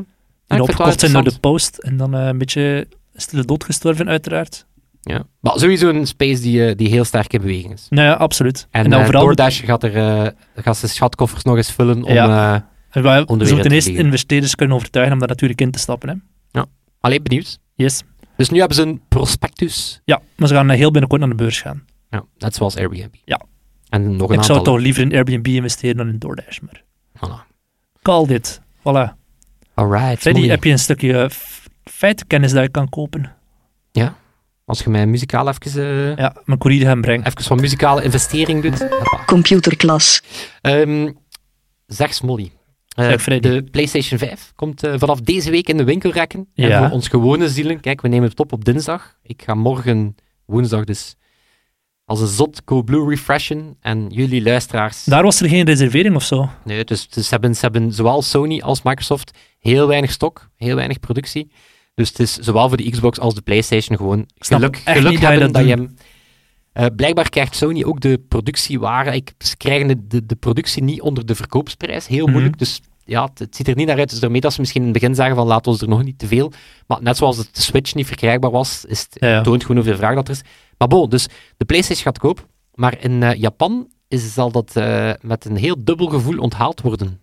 [0.46, 1.76] En wel opgekocht zijn door de post.
[1.76, 4.66] En dan eh, een beetje stille dood gestorven, uiteraard.
[5.00, 5.22] Ja.
[5.40, 7.86] Maar sowieso een space die, eh, die heel sterk in beweging is.
[7.88, 8.66] Nou ja, absoluut.
[8.70, 9.22] En, En, dan vooral...
[9.22, 12.12] DoorDash gaat, er, gaat zijn schatkoffers nog eens vullen om...
[12.12, 12.69] Ja.
[12.90, 14.04] En wij onder zo weer ten te eerste vliegen.
[14.10, 16.08] investeerders kunnen overtuigen om daar natuurlijk in te stappen.
[16.08, 16.60] Hè.
[17.00, 17.58] Alleen benieuwd.
[17.74, 18.02] Yes.
[18.36, 20.00] Dus nu hebben ze een prospectus.
[20.04, 21.84] Ja, maar ze gaan eh, heel binnenkort naar de beurs gaan.
[22.10, 23.14] Ja, net zoals Airbnb.
[23.24, 23.40] Ja.
[23.88, 24.44] En nog een Ik aantal.
[24.54, 26.58] zou toch liever in Airbnb investeren dan in DoorDash.
[26.58, 26.82] Maar
[27.16, 27.52] Voilà.
[28.02, 28.60] call dit.
[28.78, 29.14] Voilà.
[29.74, 30.18] Alright.
[30.18, 31.30] Freddy, heb je een stukje eh,
[31.84, 33.34] feitenkennis dat je kan kopen?
[34.64, 37.26] Als je mij muzikaal even, eh, Ja, mijn courier gaan brengen.
[37.26, 38.88] even van muzikale investering doet.
[39.26, 40.22] Computerklas.
[40.60, 41.12] Ehm,
[41.86, 42.52] zeg Smolly.
[42.90, 46.48] Eh, de PlayStation 5 komt eh, vanaf deze week in de winkelrekken.
[46.54, 46.78] En Ja.
[46.82, 49.18] voor ons gewone zielen, kijk, we nemen het op op dinsdag.
[49.22, 50.14] Ik ga morgen,
[50.46, 51.14] woensdag dus,
[52.04, 53.76] als een zot Coolblue refreshen.
[53.80, 55.04] En jullie luisteraars...
[55.04, 56.48] Daar was er geen reservering of zo.
[56.64, 60.74] Nee, dus, dus ze, hebben, ze hebben zowel Sony als Microsoft heel weinig stok, heel
[60.76, 61.50] weinig productie.
[61.94, 65.52] Dus het is zowel voor de Xbox als de PlayStation gewoon geluk, geluk hebben dat
[65.52, 65.94] dat je hem...
[66.72, 69.10] Eh, blijkbaar krijgt Sony ook de productiewaarde.
[69.14, 72.06] Ik, ze krijgen de, de, de productie niet onder de verkoopsprijs.
[72.06, 72.30] Heel Mhm.
[72.32, 72.58] moeilijk.
[72.58, 74.10] Dus ja, het, het ziet er niet naar uit.
[74.10, 76.18] Dus daarmee dat ze misschien in het begin zeggen van laten we er nog niet
[76.18, 76.52] te veel.
[76.86, 79.42] Maar net zoals de Switch niet verkrijgbaar was, is het, Ja, ja.
[79.42, 80.42] toont gewoon hoeveel vraag dat er is.
[80.78, 82.46] Maar bon, dus de PlayStation gaat koop.
[82.74, 87.20] Maar in eh, Japan is, zal dat eh, met een heel dubbel gevoel onthaald worden.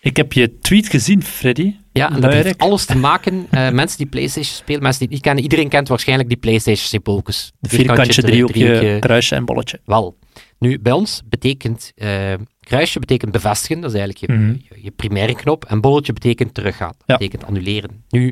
[0.00, 1.74] Ik heb je tweet gezien, Freddy.
[1.92, 3.46] Ja, en dat heeft alles te maken.
[3.50, 7.52] eh mensen die PlayStation spelen, mensen die het niet kennen, iedereen kent waarschijnlijk die PlayStation-symbooltjes.
[7.60, 9.80] De vierkantje, driehoekje, kruisje en bolletje.
[9.84, 10.18] Wel.
[10.58, 14.56] Nu, bij ons betekent eh, kruisje betekent bevestigen, dat is eigenlijk je, Mhm.
[14.74, 17.16] je, je primaire knop, en bolletje betekent teruggaan, dat Ja.
[17.16, 18.04] betekent annuleren.
[18.08, 18.26] Nu,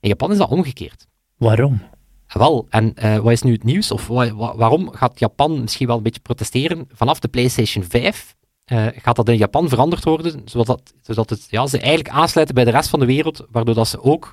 [0.00, 1.06] in Japan is dat omgekeerd.
[1.36, 1.82] Waarom?
[2.26, 3.90] Wel, en eh, wat is nu het nieuws?
[3.90, 6.86] Of wa- wa- waarom gaat Japan misschien wel een beetje protesteren?
[6.92, 8.34] Vanaf de PlayStation 5
[8.70, 12.54] eh, gaat dat in Japan veranderd worden, zodat, dat, zodat het, ja, ze eigenlijk aansluiten
[12.54, 14.32] bij de rest van de wereld, waardoor dat ze ook,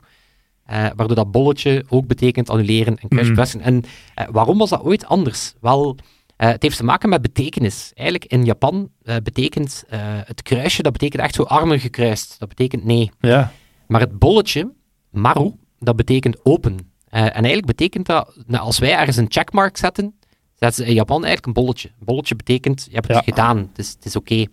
[0.66, 3.28] eh, waardoor dat bolletje ook betekent annuleren en Mhm.
[3.28, 3.66] bevestigen.
[3.66, 3.84] En
[4.16, 5.54] eh, waarom was dat ooit anders?
[5.62, 5.98] Wel,
[6.36, 7.92] het heeft te maken met betekenis.
[7.96, 8.90] Eigenlijk in Japan
[9.24, 9.84] betekent
[10.26, 12.36] het kruisje, dat betekent echt zo armen gekruist.
[12.40, 13.12] Dat betekent nee.
[13.20, 13.52] Ja.
[13.88, 14.72] Maar het bolletje,
[15.10, 16.78] maru, dat betekent open.
[17.10, 20.17] En eigenlijk betekent dat, nou, als wij ergens een checkmark zetten,
[20.60, 21.88] zetten ze in Japan eigenlijk een bolletje.
[21.90, 23.22] Een bolletje betekent, je hebt het Ja.
[23.24, 24.46] gedaan, het is, het is oké.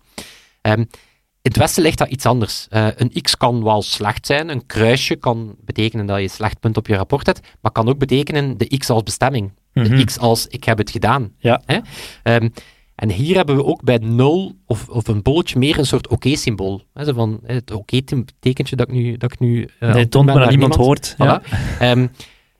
[0.61, 2.67] Ehm, in het Westen ligt dat iets anders.
[2.71, 6.61] Eh, een x kan wel slecht zijn, een kruisje kan betekenen dat je een slecht
[6.61, 9.53] punt op je rapport hebt, maar kan ook betekenen de x als bestemming.
[9.73, 10.05] De Mhm.
[10.05, 11.33] x als ik heb het gedaan.
[11.39, 11.63] Ja.
[11.67, 11.79] Hè?
[12.23, 12.49] Ehm,
[12.95, 16.83] en hier hebben we ook bij nul of, of een bolletje meer een soort oké-symbool.
[16.95, 20.27] Van hè, het oké-tekentje dat ik nu, dat ik nu eh, aan nee, het toont
[20.27, 20.89] maar dat niemand iemand.
[20.89, 21.15] hoort.
[21.19, 21.43] Ja.
[21.43, 22.11] Voilà.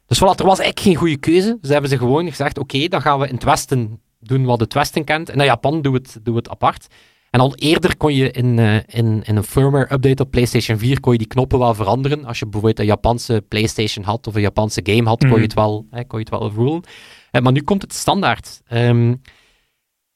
[0.07, 1.59] Dus voilà, er was eigenlijk geen goede keuze.
[1.61, 4.75] Dus hebben ze gewoon gezegd, oké, dan gaan we in het Westen doen wat het
[4.75, 5.29] Westen kent.
[5.29, 6.87] En in Japan doen we het, doen we het apart.
[7.31, 11.13] En al eerder kon je in, eh, in, in een firmware-update op PlayStation 4 kon
[11.13, 12.25] je die knoppen wel veranderen.
[12.25, 15.37] Als je bijvoorbeeld een Japanse PlayStation had of een Japanse game had, kon Mhm.
[15.39, 16.83] je het wel, hè, kon je het wel overrulen.
[17.31, 18.61] Eh, maar nu komt het standaard.
[18.67, 19.15] Ehm,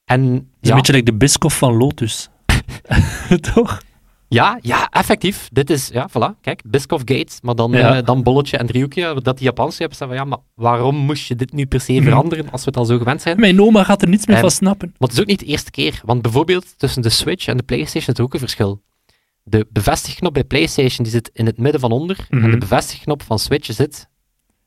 [0.05, 2.29] en Het is ja, een beetje like de Biscoff van Lotus.
[3.53, 3.81] Toch?
[4.29, 5.49] Ja, ja, effectief.
[5.51, 7.97] Dit is, ja, voilà, kijk, Biscoff Gates, maar dan, Ja.
[7.97, 9.21] eh, dan bolletje en driehoekje.
[9.21, 12.03] Dat die Japanse hebben van, ja, maar waarom moest je dit nu per se Mhm.
[12.03, 13.39] veranderen als we het al zo gewend zijn?
[13.39, 14.87] Mijn oma gaat er niets meer van snappen.
[14.97, 17.63] Maar het is ook niet de eerste keer, want bijvoorbeeld tussen de Switch en de
[17.63, 18.81] PlayStation is er ook een verschil.
[19.43, 22.51] De bevestigknop bij PlayStation die zit in het midden van onder, en Mhm.
[22.51, 24.07] de bevestigknop van Switch zit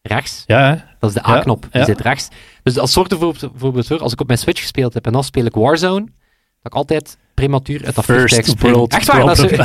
[0.02, 0.44] rechts.
[0.46, 0.74] Ja, hè?
[0.98, 2.28] Dat is de Ja, A-knop, die zit rechts.
[2.62, 5.44] Dus dat zorgt bijvoorbeeld voor, als ik op mijn Switch gespeeld heb en dan speel
[5.44, 8.74] ik Warzone, dat ik altijd prematuur uit dat First vliegtuig spring.
[8.74, 9.50] world Echt waar, dat is.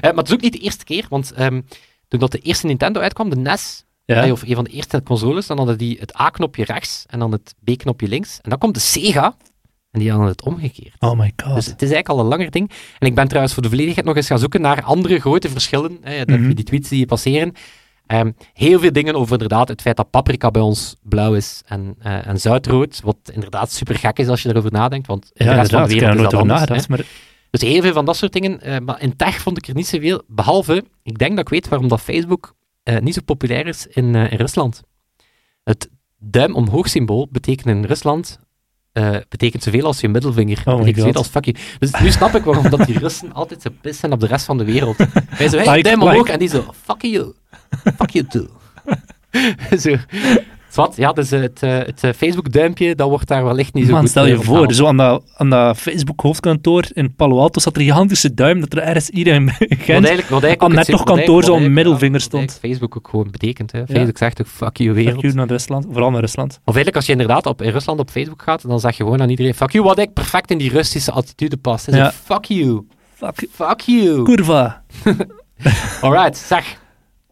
[0.00, 1.60] Eh, maar het is ook niet de eerste keer, want ehm,
[2.08, 4.24] toen dat de eerste Nintendo uitkwam, de NES, Ja.
[4.24, 7.32] eh, of een van de eerste consoles, dan hadden die het A-knopje rechts en dan
[7.32, 8.38] het B-knopje links.
[8.42, 9.36] En dan komt de Sega,
[9.90, 10.94] en die hadden het omgekeerd.
[10.98, 11.54] Oh my god.
[11.54, 12.70] Dus het is eigenlijk al een langer ding.
[12.98, 15.98] En ik ben trouwens voor de volledigheid nog eens gaan zoeken naar andere grote verschillen.
[16.02, 16.54] Hè, dat Mhm.
[16.54, 17.52] die tweets die je passeren.
[18.06, 21.94] Ehm, heel veel dingen over inderdaad het feit dat paprika bij ons blauw is en,
[21.98, 23.00] eh, en zoutrood.
[23.04, 25.06] Wat inderdaad super gek is als je erover nadenkt.
[25.06, 26.60] Want in ja, de rest van de wereld is dat anders.
[26.60, 26.88] nagedacht.
[26.88, 27.06] Maar
[27.50, 28.60] Dus heel veel van dat soort dingen.
[28.60, 30.22] eh, maar in tech vond ik er niet zoveel.
[30.26, 34.14] Behalve, ik denk dat ik weet waarom dat Facebook eh, niet zo populair is in,
[34.14, 34.82] in Rusland.
[35.64, 35.88] Het
[36.18, 38.38] duim omhoog symbool betekent in Rusland
[38.94, 40.62] eh, betekent zoveel als je middelvinger.
[40.64, 41.56] Oh betekent zoveel als fuck you.
[41.78, 44.44] Dus nu snap ik waarom dat die Russen altijd zo pis zijn op de rest
[44.44, 44.96] van de wereld.
[45.38, 46.16] Wij zo, hey, Like, duim omhoog.
[46.16, 46.32] like.
[46.32, 47.32] En die zo, fuck you.
[47.96, 48.46] Fuck you too.
[49.78, 49.96] zo.
[50.74, 53.90] Zwat, ja, dus eh, het, eh, het eh, Facebook-duimpje, dat wordt daar wellicht niet zo
[53.92, 57.74] man, goed stel je voor, zo aan dat, aan dat Facebook-hoofdkantoor in Palo Alto zat
[57.74, 60.72] er een gigantische duim dat er ergens hier in Wat Gent eigenlijk, wat eigenlijk aan
[60.72, 62.42] net toch wat kantoor eigenlijk- zo'n wat eigenlijk- middelvinger wat stond.
[62.48, 63.72] eigenlijk Facebook ook gewoon betekent.
[63.72, 63.86] Hè.
[63.86, 65.14] Facebook zegt ook fuck you wereld.
[65.14, 66.52] Fuck you naar Rusland, vooral naar Rusland.
[66.52, 69.22] Of eigenlijk als je inderdaad op, in Rusland op Facebook gaat, dan zeg je gewoon
[69.22, 71.90] aan iedereen fuck you, wat eigenlijk perfect in die Russische attitude past.
[71.90, 72.12] Ja.
[72.12, 72.86] fuck you.
[73.14, 74.22] Fuck, Fuck you.
[74.22, 74.82] kurva.
[76.00, 76.76] Alright, zeg.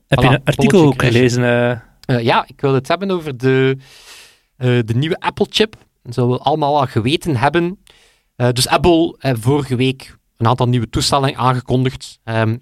[0.09, 1.83] Heb Voilà, je een artikel ook gelezen?
[2.05, 3.77] Eh, ja, ik wil het hebben over de,
[4.57, 5.77] eh, de nieuwe Apple-chip.
[6.03, 7.79] Dat zullen we allemaal al geweten hebben.
[8.37, 12.19] Eh, dus Apple eh, vorige week een aantal nieuwe toestellen aangekondigd.
[12.25, 12.57] Ehm,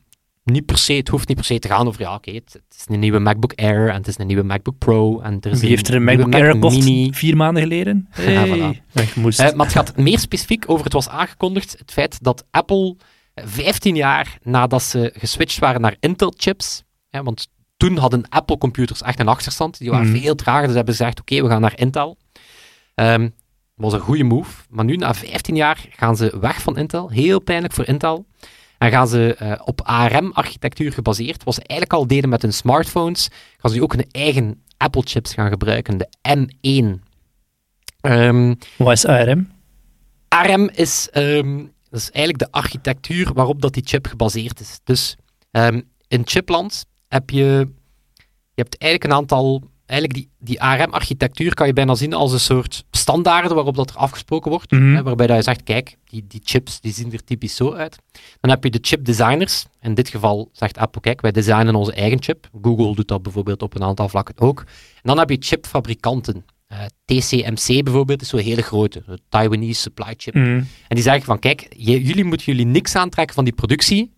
[0.44, 2.76] niet per se, het hoeft niet per se te gaan over, ja, oké, het, het
[2.78, 5.20] is een nieuwe MacBook Air en het is een nieuwe MacBook Pro.
[5.20, 7.12] En er is Wie heeft er een MacBook Air gekocht Mini.
[7.12, 8.08] vier maanden geleden?
[8.10, 8.32] Hey.
[8.32, 9.54] Ja, voilà.
[9.56, 12.96] Maar het gaat meer specifiek over, het was aangekondigd, het feit dat Apple
[13.34, 17.48] eh, 15 jaar nadat ze geswitcht waren naar Intel-chips, want
[17.80, 20.20] toen hadden Apple-computers echt een achterstand, die waren Mhm.
[20.20, 22.16] veel trager, dus hebben ze gezegd, oké, we gaan naar Intel.
[22.94, 23.28] Ehm
[23.74, 27.40] was een goede move, maar nu na 15 jaar gaan ze weg van Intel, heel
[27.40, 28.26] pijnlijk voor Intel,
[28.78, 33.28] en gaan ze eh, op ARM-architectuur gebaseerd, wat ze eigenlijk al deden met hun smartphones,
[33.58, 37.00] gaan ze nu ook hun eigen Apple-chips gaan gebruiken, de M1.
[38.00, 39.50] Ehm, Wat is ARM?
[40.28, 41.56] ARM is, ehm,
[41.90, 44.78] dat is eigenlijk de architectuur waarop dat die chip gebaseerd is.
[44.84, 45.16] Dus
[45.50, 47.68] ehm, in chipland heb je,
[48.54, 52.40] je hebt eigenlijk een aantal, eigenlijk die, die ARM-architectuur kan je bijna zien als een
[52.40, 54.70] soort standaarden waarop dat er afgesproken wordt.
[54.70, 54.94] Mhm.
[54.94, 57.96] Hè, waarbij dat je zegt, kijk, die, die chips die zien er typisch zo uit.
[58.40, 59.66] Dan heb je de chip designers.
[59.80, 62.48] In dit geval zegt Apple, kijk, wij designen onze eigen chip.
[62.62, 64.58] Google doet dat bijvoorbeeld op een aantal vlakken ook.
[64.94, 66.44] En dan heb je chipfabrikanten.
[66.66, 70.34] Eh, TCMC bijvoorbeeld is zo'n hele grote, de Taiwanese supply chip.
[70.34, 70.46] Mhm.
[70.48, 74.12] En die zeggen van, kijk, jullie moeten jullie niks aantrekken van die productie.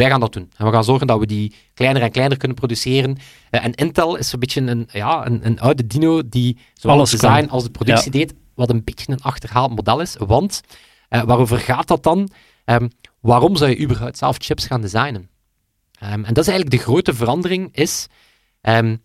[0.00, 0.50] Wij gaan dat doen.
[0.56, 3.18] En we gaan zorgen dat we die kleiner en kleiner kunnen produceren.
[3.50, 7.12] Eh, en Intel is een beetje een, ja, een, een oude dino die zowel Alles
[7.12, 7.48] het design kan.
[7.48, 10.16] als de productie deed, wat een beetje een achterhaald model is.
[10.18, 10.60] Want,
[11.08, 12.30] eh, waarover gaat dat dan?
[12.64, 12.88] Ehm,
[13.20, 15.28] waarom zou je überhaupt zelf chips gaan designen?
[15.98, 18.06] Ehm, en dat is eigenlijk de grote verandering is,
[18.60, 18.96] ehm,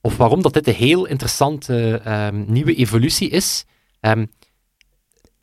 [0.00, 2.02] of waarom dat dit een heel interessante
[2.46, 3.64] nieuwe evolutie is.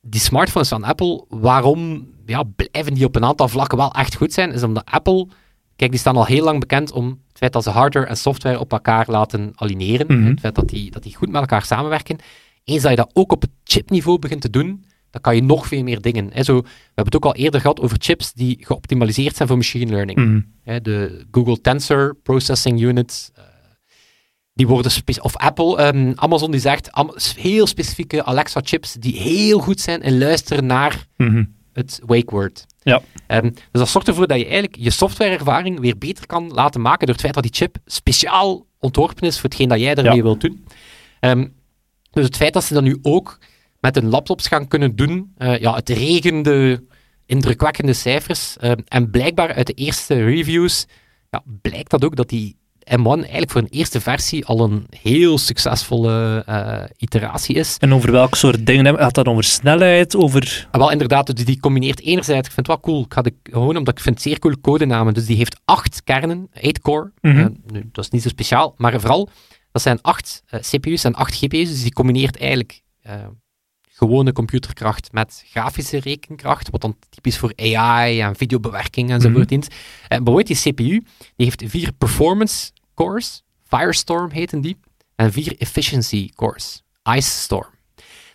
[0.01, 4.33] Die smartphones van Apple, waarom ja, blijven die op een aantal vlakken wel echt goed
[4.33, 5.27] zijn, is omdat Apple,
[5.75, 8.59] kijk, die staan al heel lang bekend om het feit dat ze hardware en software
[8.59, 10.07] op elkaar laten aligneren.
[10.19, 10.29] Mhm.
[10.29, 12.17] Het feit dat die, dat die goed met elkaar samenwerken.
[12.63, 15.67] Eens dat je dat ook op het chipniveau begint te doen, dan kan je nog
[15.67, 16.29] veel meer dingen.
[16.33, 16.43] Hè.
[16.43, 19.91] Zo, we hebben het ook al eerder gehad over chips die geoptimaliseerd zijn voor machine
[19.91, 20.17] learning.
[20.17, 20.39] Mhm.
[20.63, 23.31] Hè, de Google Tensor Processing Unit.
[23.35, 23.43] eh,
[24.53, 29.59] die worden of Apple, ehm, Amazon die zegt am- heel specifieke Alexa chips die heel
[29.59, 31.43] goed zijn in luisteren naar Mhm.
[31.75, 32.65] Het wake word.
[32.81, 33.01] Ja.
[33.27, 37.05] Ehm, dus dat zorgt ervoor dat je eigenlijk je softwareervaring weer beter kan laten maken
[37.05, 40.23] door het feit dat die chip speciaal ontworpen is voor hetgeen dat jij ermee Ja.
[40.23, 40.65] wilt doen.
[41.19, 41.47] Ehm,
[42.11, 43.39] dus het feit dat ze dat nu ook
[43.79, 46.83] met hun laptops gaan kunnen doen, eh, ja, het regende
[47.25, 48.57] indrukwekkende cijfers.
[48.57, 50.85] Ehm, en blijkbaar uit de eerste reviews
[51.29, 55.37] ja, blijkt dat ook dat die M1 eigenlijk voor een eerste versie al een heel
[55.37, 57.77] succesvolle eh, iteratie is.
[57.79, 60.67] En over welk soort dingen hebben- gaat dat over snelheid, over...
[60.71, 63.33] Ah, wel, inderdaad, dus die combineert enerzijds, ik vind het wel cool, ik ga de,
[63.43, 67.37] gewoon omdat ik vind zeer cool codenamen, dus die heeft acht kernen, 8 core, Mhm.
[67.37, 69.29] Eh, nu, dat is niet zo speciaal, maar vooral,
[69.71, 72.83] dat zijn acht eh, CPU's en acht GPU's, dus die combineert eigenlijk
[73.97, 79.67] gewone computerkracht met grafische rekenkracht, wat dan typisch voor AI en videobewerking enzovoort dient.
[80.07, 81.03] En bijvoorbeeld die CPU,
[81.35, 84.77] die heeft vier performance cores, Firestorm heten die,
[85.15, 86.83] en vier efficiency cores,
[87.15, 87.69] Ice Storm.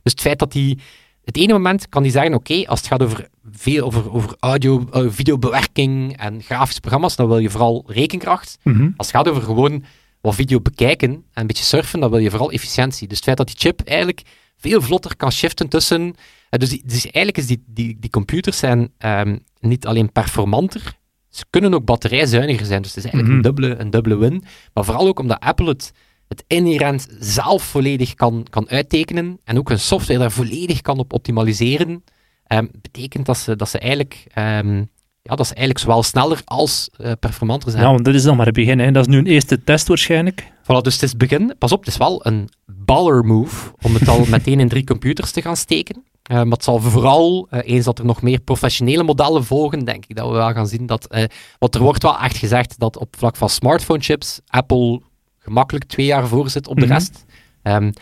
[0.03, 0.79] Dus het feit dat die
[1.25, 4.87] het ene moment kan die zeggen, oké, als het gaat over, veel, over, over audio,
[4.93, 8.59] eh, videobewerking en grafische programma's, dan wil je vooral rekenkracht.
[8.63, 8.91] Mhm.
[8.97, 9.85] Als het gaat over gewoon
[10.21, 13.09] wat video bekijken en een beetje surfen, dan wil je vooral efficiëntie.
[13.09, 14.23] Dus het feit dat die chip eigenlijk
[14.57, 16.15] veel vlotter kan shiften tussen...
[16.51, 20.99] eh, dus, die, dus eigenlijk is die, die, die computers zijn ehm, niet alleen performanter,
[21.31, 22.83] ze kunnen ook batterijzuiniger zijn.
[22.83, 23.47] Dus het is eigenlijk Mhm.
[23.47, 24.45] een, dubbele, een dubbele win.
[24.75, 25.93] Maar vooral ook omdat Apple het,
[26.29, 31.13] het inherent zelf volledig kan, kan uittekenen en ook hun software daar volledig kan op
[31.13, 32.05] optimaliseren,
[32.47, 34.25] ehm, betekent dat ze, dat ze eigenlijk...
[34.35, 34.85] ehm,
[35.23, 37.83] ja, dat ze eigenlijk zowel sneller als eh, performanter zijn.
[37.85, 38.79] Ja, want dit is dan maar het begin.
[38.79, 38.91] Hè.
[38.93, 40.43] Dat is nu een eerste test waarschijnlijk.
[40.63, 41.55] Voilà, dus het is het begin.
[41.59, 45.31] Pas op, het is wel een baller move om het al meteen in drie computers
[45.31, 46.05] te gaan steken.
[46.31, 50.05] Eh, maar het zal vooral, eh, eens dat er nog meer professionele modellen volgen, denk
[50.07, 51.07] ik dat we wel gaan zien dat...
[51.07, 51.25] eh,
[51.59, 55.01] want er wordt wel echt gezegd dat op vlak van smartphone chips Apple
[55.39, 56.93] gemakkelijk twee jaar voor zit op de Mhm.
[56.93, 57.25] rest.
[57.63, 57.93] Ehm,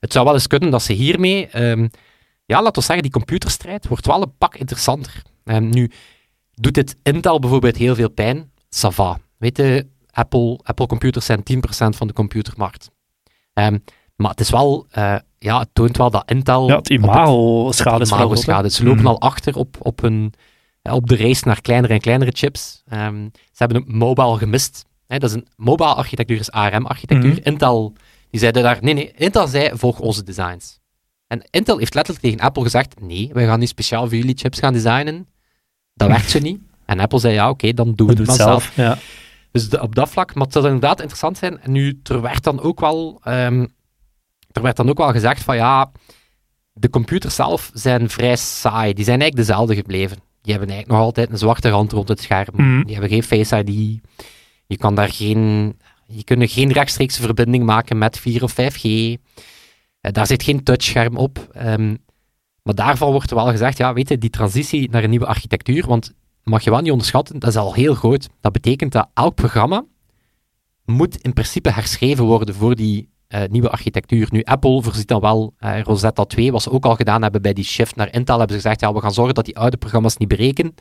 [0.00, 1.46] het zou wel eens kunnen dat ze hiermee...
[1.46, 1.88] ehm,
[2.46, 5.22] ja, laten we zeggen, die computerstrijd wordt wel een pak interessanter.
[5.44, 5.90] Ehm, nu,
[6.54, 8.52] doet dit Intel bijvoorbeeld heel veel pijn?
[8.68, 9.18] Sava.
[9.38, 12.90] Weet je, Apple, Apple computers zijn 10% van de computermarkt.
[14.16, 14.86] Maar het is wel,
[15.44, 16.68] ja, het toont wel dat Intel...
[16.68, 18.70] Ja, het imago-schade is imago-schade.
[18.70, 19.08] Ze lopen Mhm.
[19.08, 20.08] al achter op, op,
[20.82, 22.82] ja, op de race naar kleinere en kleinere chips.
[22.88, 24.84] Ehm, ze hebben een mobile gemist.
[25.06, 27.30] Hè, dat is een mobile architectuur, is ARM-architectuur.
[27.30, 27.40] Mhm.
[27.42, 27.92] Intel,
[28.30, 30.78] die zeiden daar, nee, nee, Intel zei, volg onze designs.
[31.26, 34.58] En Intel heeft letterlijk tegen Apple gezegd, nee, wij gaan niet speciaal voor jullie chips
[34.58, 35.26] gaan designen.
[35.94, 36.60] Dat werkt zo niet.
[36.84, 38.76] En Apple zei, ja, oké, dan doen we We het zelf.
[38.76, 38.98] Ja.
[39.52, 41.60] Dus de- op dat vlak, maar het zal inderdaad interessant zijn.
[41.60, 43.66] En nu, er werd dan ook wel, ehm,
[44.52, 45.90] er werd dan ook wel gezegd van ja,
[46.72, 48.92] de computers zelf zijn vrij saai.
[48.92, 50.16] Die zijn eigenlijk dezelfde gebleven.
[50.42, 52.54] Die hebben eigenlijk nog altijd een zwarte rand rond het scherm.
[52.56, 52.82] Mhm.
[52.82, 54.00] Die hebben geen Face ID.
[54.66, 58.84] Je kan daar geen, je kunt geen rechtstreekse verbinding maken met 4 of 5G.
[60.00, 61.48] Eh, daar zit geen touchscherm op.
[61.52, 61.96] Ehm,
[62.62, 65.86] maar daarvan wordt er wel gezegd, ja, weet je, die transitie naar een nieuwe architectuur,
[65.86, 68.28] want mag je wel niet onderschatten, dat is al heel groot.
[68.40, 69.84] Dat betekent dat elk programma
[70.84, 74.28] moet in principe herschreven worden voor die eh, nieuwe architectuur.
[74.30, 77.52] Nu, Apple voorziet dan wel, eh, Rosetta 2, wat ze ook al gedaan hebben bij
[77.52, 80.16] die shift naar Intel, hebben ze gezegd, ja, we gaan zorgen dat die oude programma's
[80.16, 80.74] niet breken.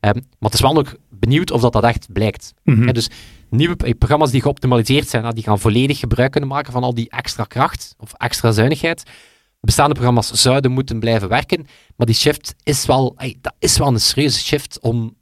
[0.00, 2.54] Ehm, maar het is wel nog benieuwd of dat, dat echt blijkt.
[2.64, 2.86] Mhm.
[2.86, 3.10] Ja, dus
[3.50, 7.10] nieuwe programma's die geoptimaliseerd zijn, nou, die gaan volledig gebruik kunnen maken van al die
[7.10, 9.02] extra kracht of extra zuinigheid.
[9.60, 11.66] bestaande programma's zouden moeten blijven werken.
[11.96, 15.14] Maar die shift is wel, ey, dat is wel een serieuze shift om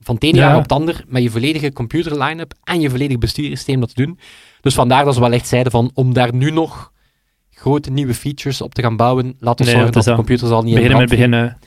[0.00, 0.46] van het ene Ja.
[0.46, 4.04] jaar op het ander met je volledige computer line-up en je volledige bestuurssysteem dat te
[4.04, 4.18] doen.
[4.60, 6.92] Dus vandaar dat ze wel echt zeiden van, om daar nu nog
[7.50, 10.62] grote nieuwe features op te gaan bouwen, laten we Nee, zorgen dat de computers al
[10.62, 11.58] niet in Beginnen met beginnen.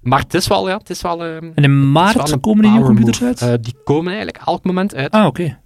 [0.00, 1.24] Maar het is wel, ja, het is wel...
[1.24, 3.44] ehm, En in maart komen die nieuwe computers move.
[3.44, 3.52] uit?
[3.58, 5.10] Eh, die komen eigenlijk elk moment uit.
[5.10, 5.58] ah, oké.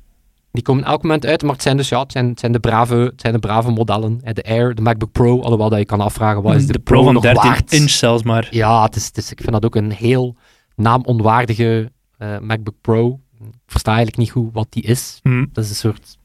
[0.53, 2.59] Die komen elk moment uit, maar het zijn dus ja, het zijn, het zijn, de,
[2.61, 4.20] brave, het zijn de brave modellen.
[4.23, 6.79] Eh, De Air, de MacBook Pro, alhoewel dat je kan afvragen, wat is de, de
[6.79, 7.73] Pro van nog 13 waard?
[7.73, 8.49] inch zelfs maar.
[8.51, 10.37] Ja, het is, het is, ik vind dat ook een heel
[10.76, 13.20] naamonwaardige eh, MacBook Pro.
[13.40, 15.18] Ik versta eigenlijk niet goed wat die is.
[15.22, 15.44] Hm.
[15.52, 16.16] Dat is een soort...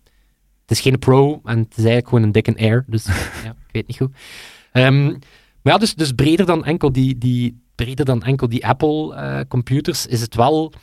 [0.61, 2.85] Het is geen Pro en het is eigenlijk gewoon een dikke Air.
[2.87, 3.05] Dus
[3.45, 4.15] ja, ik weet niet goed.
[4.71, 5.03] Ehm,
[5.61, 10.21] maar ja, dus, dus breder dan enkel die, die, breder dan enkel die Apple-computers is
[10.21, 10.73] het wel...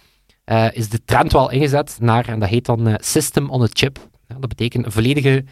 [0.45, 3.67] eh, is de trend wel ingezet naar, en dat heet dan eh, System on a
[3.73, 4.09] Chip.
[4.29, 5.45] Ja, dat betekent een volledige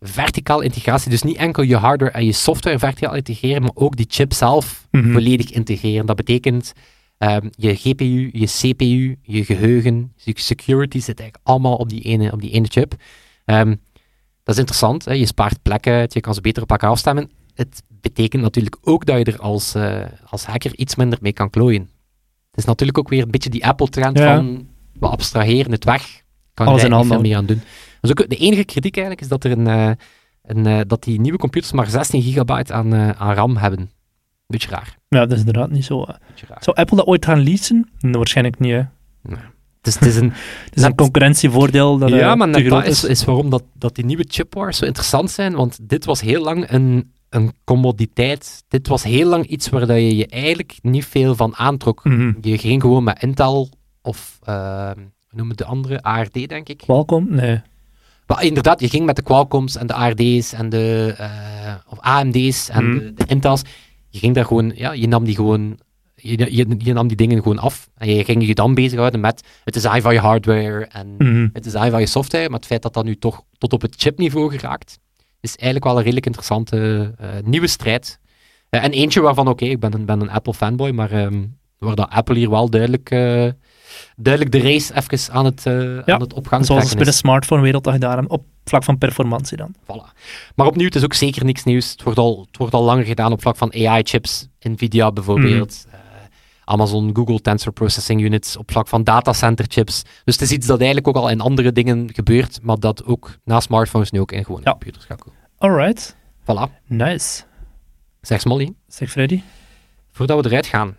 [0.00, 1.10] verticale integratie.
[1.10, 4.88] Dus niet enkel je hardware en je software verticaal integreren, maar ook die chip zelf
[4.90, 5.12] Mhm.
[5.12, 6.06] volledig integreren.
[6.06, 6.72] Dat betekent
[7.20, 12.32] ehm, je GPU, je CPU, je geheugen, je security zit eigenlijk allemaal op die ene,
[12.32, 12.94] op die ene chip.
[13.44, 13.74] Ehm,
[14.42, 15.04] dat is interessant.
[15.04, 15.12] Hè?
[15.12, 17.30] Je spaart plekken uit, je kan ze beter op elkaar afstemmen.
[17.54, 21.50] Het betekent natuurlijk ook dat je er als, eh, als hacker iets minder mee kan
[21.50, 21.90] klooien.
[22.50, 24.34] Het is natuurlijk ook weer een beetje die Apple-trend Ja.
[24.34, 24.68] van
[25.00, 26.22] we abstraheren het weg.
[26.54, 27.62] Kan Alles er niet veel meer aan doen.
[28.00, 29.90] Dus ook de enige kritiek eigenlijk is dat, er een, eh,
[30.42, 33.90] een, eh, dat die nieuwe computers maar 16 gigabyte aan, aan RAM hebben.
[34.50, 34.96] Beetje raar.
[35.08, 36.02] Ja, dat is inderdaad niet zo.
[36.02, 36.14] eh.
[36.60, 37.90] Zou Apple dat ooit gaan leasen?
[38.00, 38.72] Nee, waarschijnlijk niet.
[38.72, 38.82] Hè.
[39.28, 40.30] Het is, het is een,
[40.64, 43.62] Het is Net- een concurrentievoordeel dat ja, eh, maar net dat is, is waarom dat,
[43.74, 45.54] dat die nieuwe chip wars zo interessant zijn.
[45.54, 48.64] Want dit was heel lang een, een commoditeit.
[48.68, 52.04] Dit was heel lang iets waar dat je je eigenlijk niet veel van aantrok.
[52.04, 52.32] Mhm.
[52.40, 53.68] Je ging gewoon met Intel
[54.02, 55.04] of, eh, hoe
[55.38, 56.76] noemen de andere, ARD denk ik.
[56.78, 57.26] Qualcomm?
[57.34, 57.60] Nee.
[58.26, 61.28] Maar inderdaad, je ging met de Qualcomms en de ARD's en de eh,
[61.88, 62.98] of AMD's en Mhm.
[62.98, 63.62] de, de Intels.
[64.10, 65.78] Je ging daar gewoon, ja, je nam die gewoon,
[66.14, 67.88] je, je, je nam die dingen gewoon af.
[67.96, 71.48] En je ging je dan bezighouden met het design van je hardware en Mhm.
[71.52, 72.48] het design van je software.
[72.48, 74.98] Maar het feit dat dat nu toch tot op het chipniveau geraakt,
[75.40, 78.18] is eigenlijk wel een redelijk interessante eh, nieuwe strijd.
[78.68, 81.42] Eh, en eentje waarvan, oké, ik ben een, ben een Apple fanboy, maar ehm,
[81.78, 83.48] waar dat Apple hier wel duidelijk, eh,
[84.16, 87.16] duidelijk de race even aan het, Ja, aan het opgang Zoals bij de is.
[87.16, 89.74] smartphone-wereld dat hebben, op vlak van performantie dan.
[89.82, 90.18] Voilà.
[90.54, 91.90] Maar opnieuw, het is ook zeker niks nieuws.
[91.90, 94.48] Het wordt al, het wordt al langer gedaan op vlak van AI-chips.
[94.60, 95.84] Nvidia bijvoorbeeld.
[95.86, 95.94] Mhm.
[95.94, 96.00] eh,
[96.64, 100.02] Amazon, Google Tensor Processing Units op vlak van datacenter chips.
[100.24, 103.36] Dus het is iets dat eigenlijk ook al in andere dingen gebeurt, maar dat ook
[103.44, 104.70] na smartphones nu ook in gewone Ja.
[104.70, 105.38] computers gaat komen.
[105.58, 106.16] Alright.
[106.42, 106.82] Voilà.
[106.86, 107.42] Nice.
[108.20, 109.42] Zeg Smolly, Zeg Freddy.
[110.12, 110.96] voordat we eruit gaan,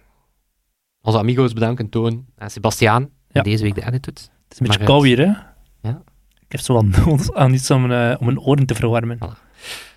[1.01, 3.41] onze amigo's bedanken, Toon en Sebastiaan, Ja.
[3.41, 4.19] deze week de edit doet.
[4.19, 5.31] Het is een beetje Maar, kou hier, hè?
[5.89, 6.01] Ja.
[6.39, 9.17] Ik heb zo nood aan iets om, eh, om mijn oren te verwarmen.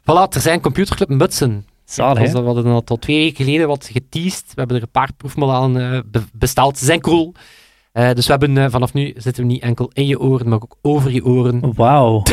[0.00, 1.66] Voilà, er zijn computerclub mutsen.
[1.84, 4.44] Zalig, We hadden al twee weken geleden wat geteased.
[4.46, 6.78] We hebben er een paar proefmodellen eh, be- besteld.
[6.78, 7.34] Ze zijn cool.
[7.92, 10.62] Eh, dus we hebben eh, vanaf nu zitten we niet enkel in je oren, maar
[10.62, 11.74] ook over je oren.
[11.74, 12.22] Wauw.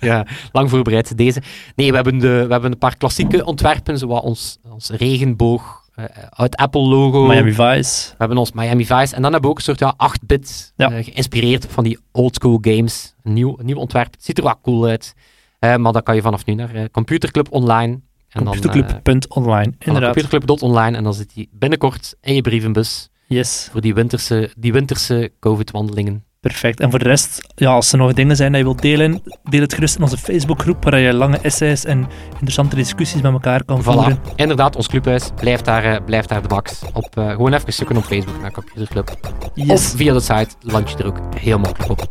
[0.00, 1.42] Ja, lang voorbereid deze.
[1.76, 5.87] Nee, we hebben, de, we hebben een paar klassieke ontwerpen, zoals ons, ons regenboog, eh
[6.30, 7.26] het Apple-logo.
[7.26, 8.08] Miami Vice.
[8.10, 9.14] We hebben ons Miami Vice.
[9.14, 10.90] En dan hebben we ook een soort ja, 8-bit, Ja.
[10.92, 13.14] eh, geïnspireerd van die oldschool games.
[13.22, 14.12] Een nieuw, nieuw ontwerp.
[14.12, 15.14] Het ziet er wel cool uit.
[15.58, 18.00] Eh, maar dan kan je vanaf nu naar eh, Computerclub Online.
[18.28, 19.72] En dan, eh, Computerclub.online.
[19.78, 20.12] Inderdaad.
[20.14, 23.68] Computerclub.online en dan zit hij binnenkort in je brievenbus Yes.
[23.72, 26.24] voor die winterse, die winterse COVID-wandelingen.
[26.40, 26.80] Perfect.
[26.80, 29.60] En voor de rest, ja, als er nog dingen zijn die je wilt delen, deel
[29.60, 33.82] het gerust in onze Facebookgroep, waar je lange essays en interessante discussies met elkaar kan
[33.82, 34.18] voeren.
[34.18, 34.34] Voilà.
[34.36, 36.82] Inderdaad, ons clubhuis blijft daar, eh, blijft daar de baks.
[36.92, 39.10] Op, eh, gewoon even zoeken op Facebook naar Computerclub.
[39.56, 39.92] Of Yes.
[39.96, 42.08] via de site land je er ook heel makkelijk op.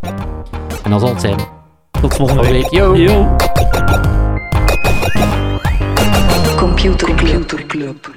[0.83, 1.37] En dat zal het zijn.
[1.91, 2.69] Tot volgende Volgende week.
[2.69, 2.71] week.
[2.71, 2.95] Yo!
[2.95, 3.35] Yo.
[6.57, 8.15] Computer Club.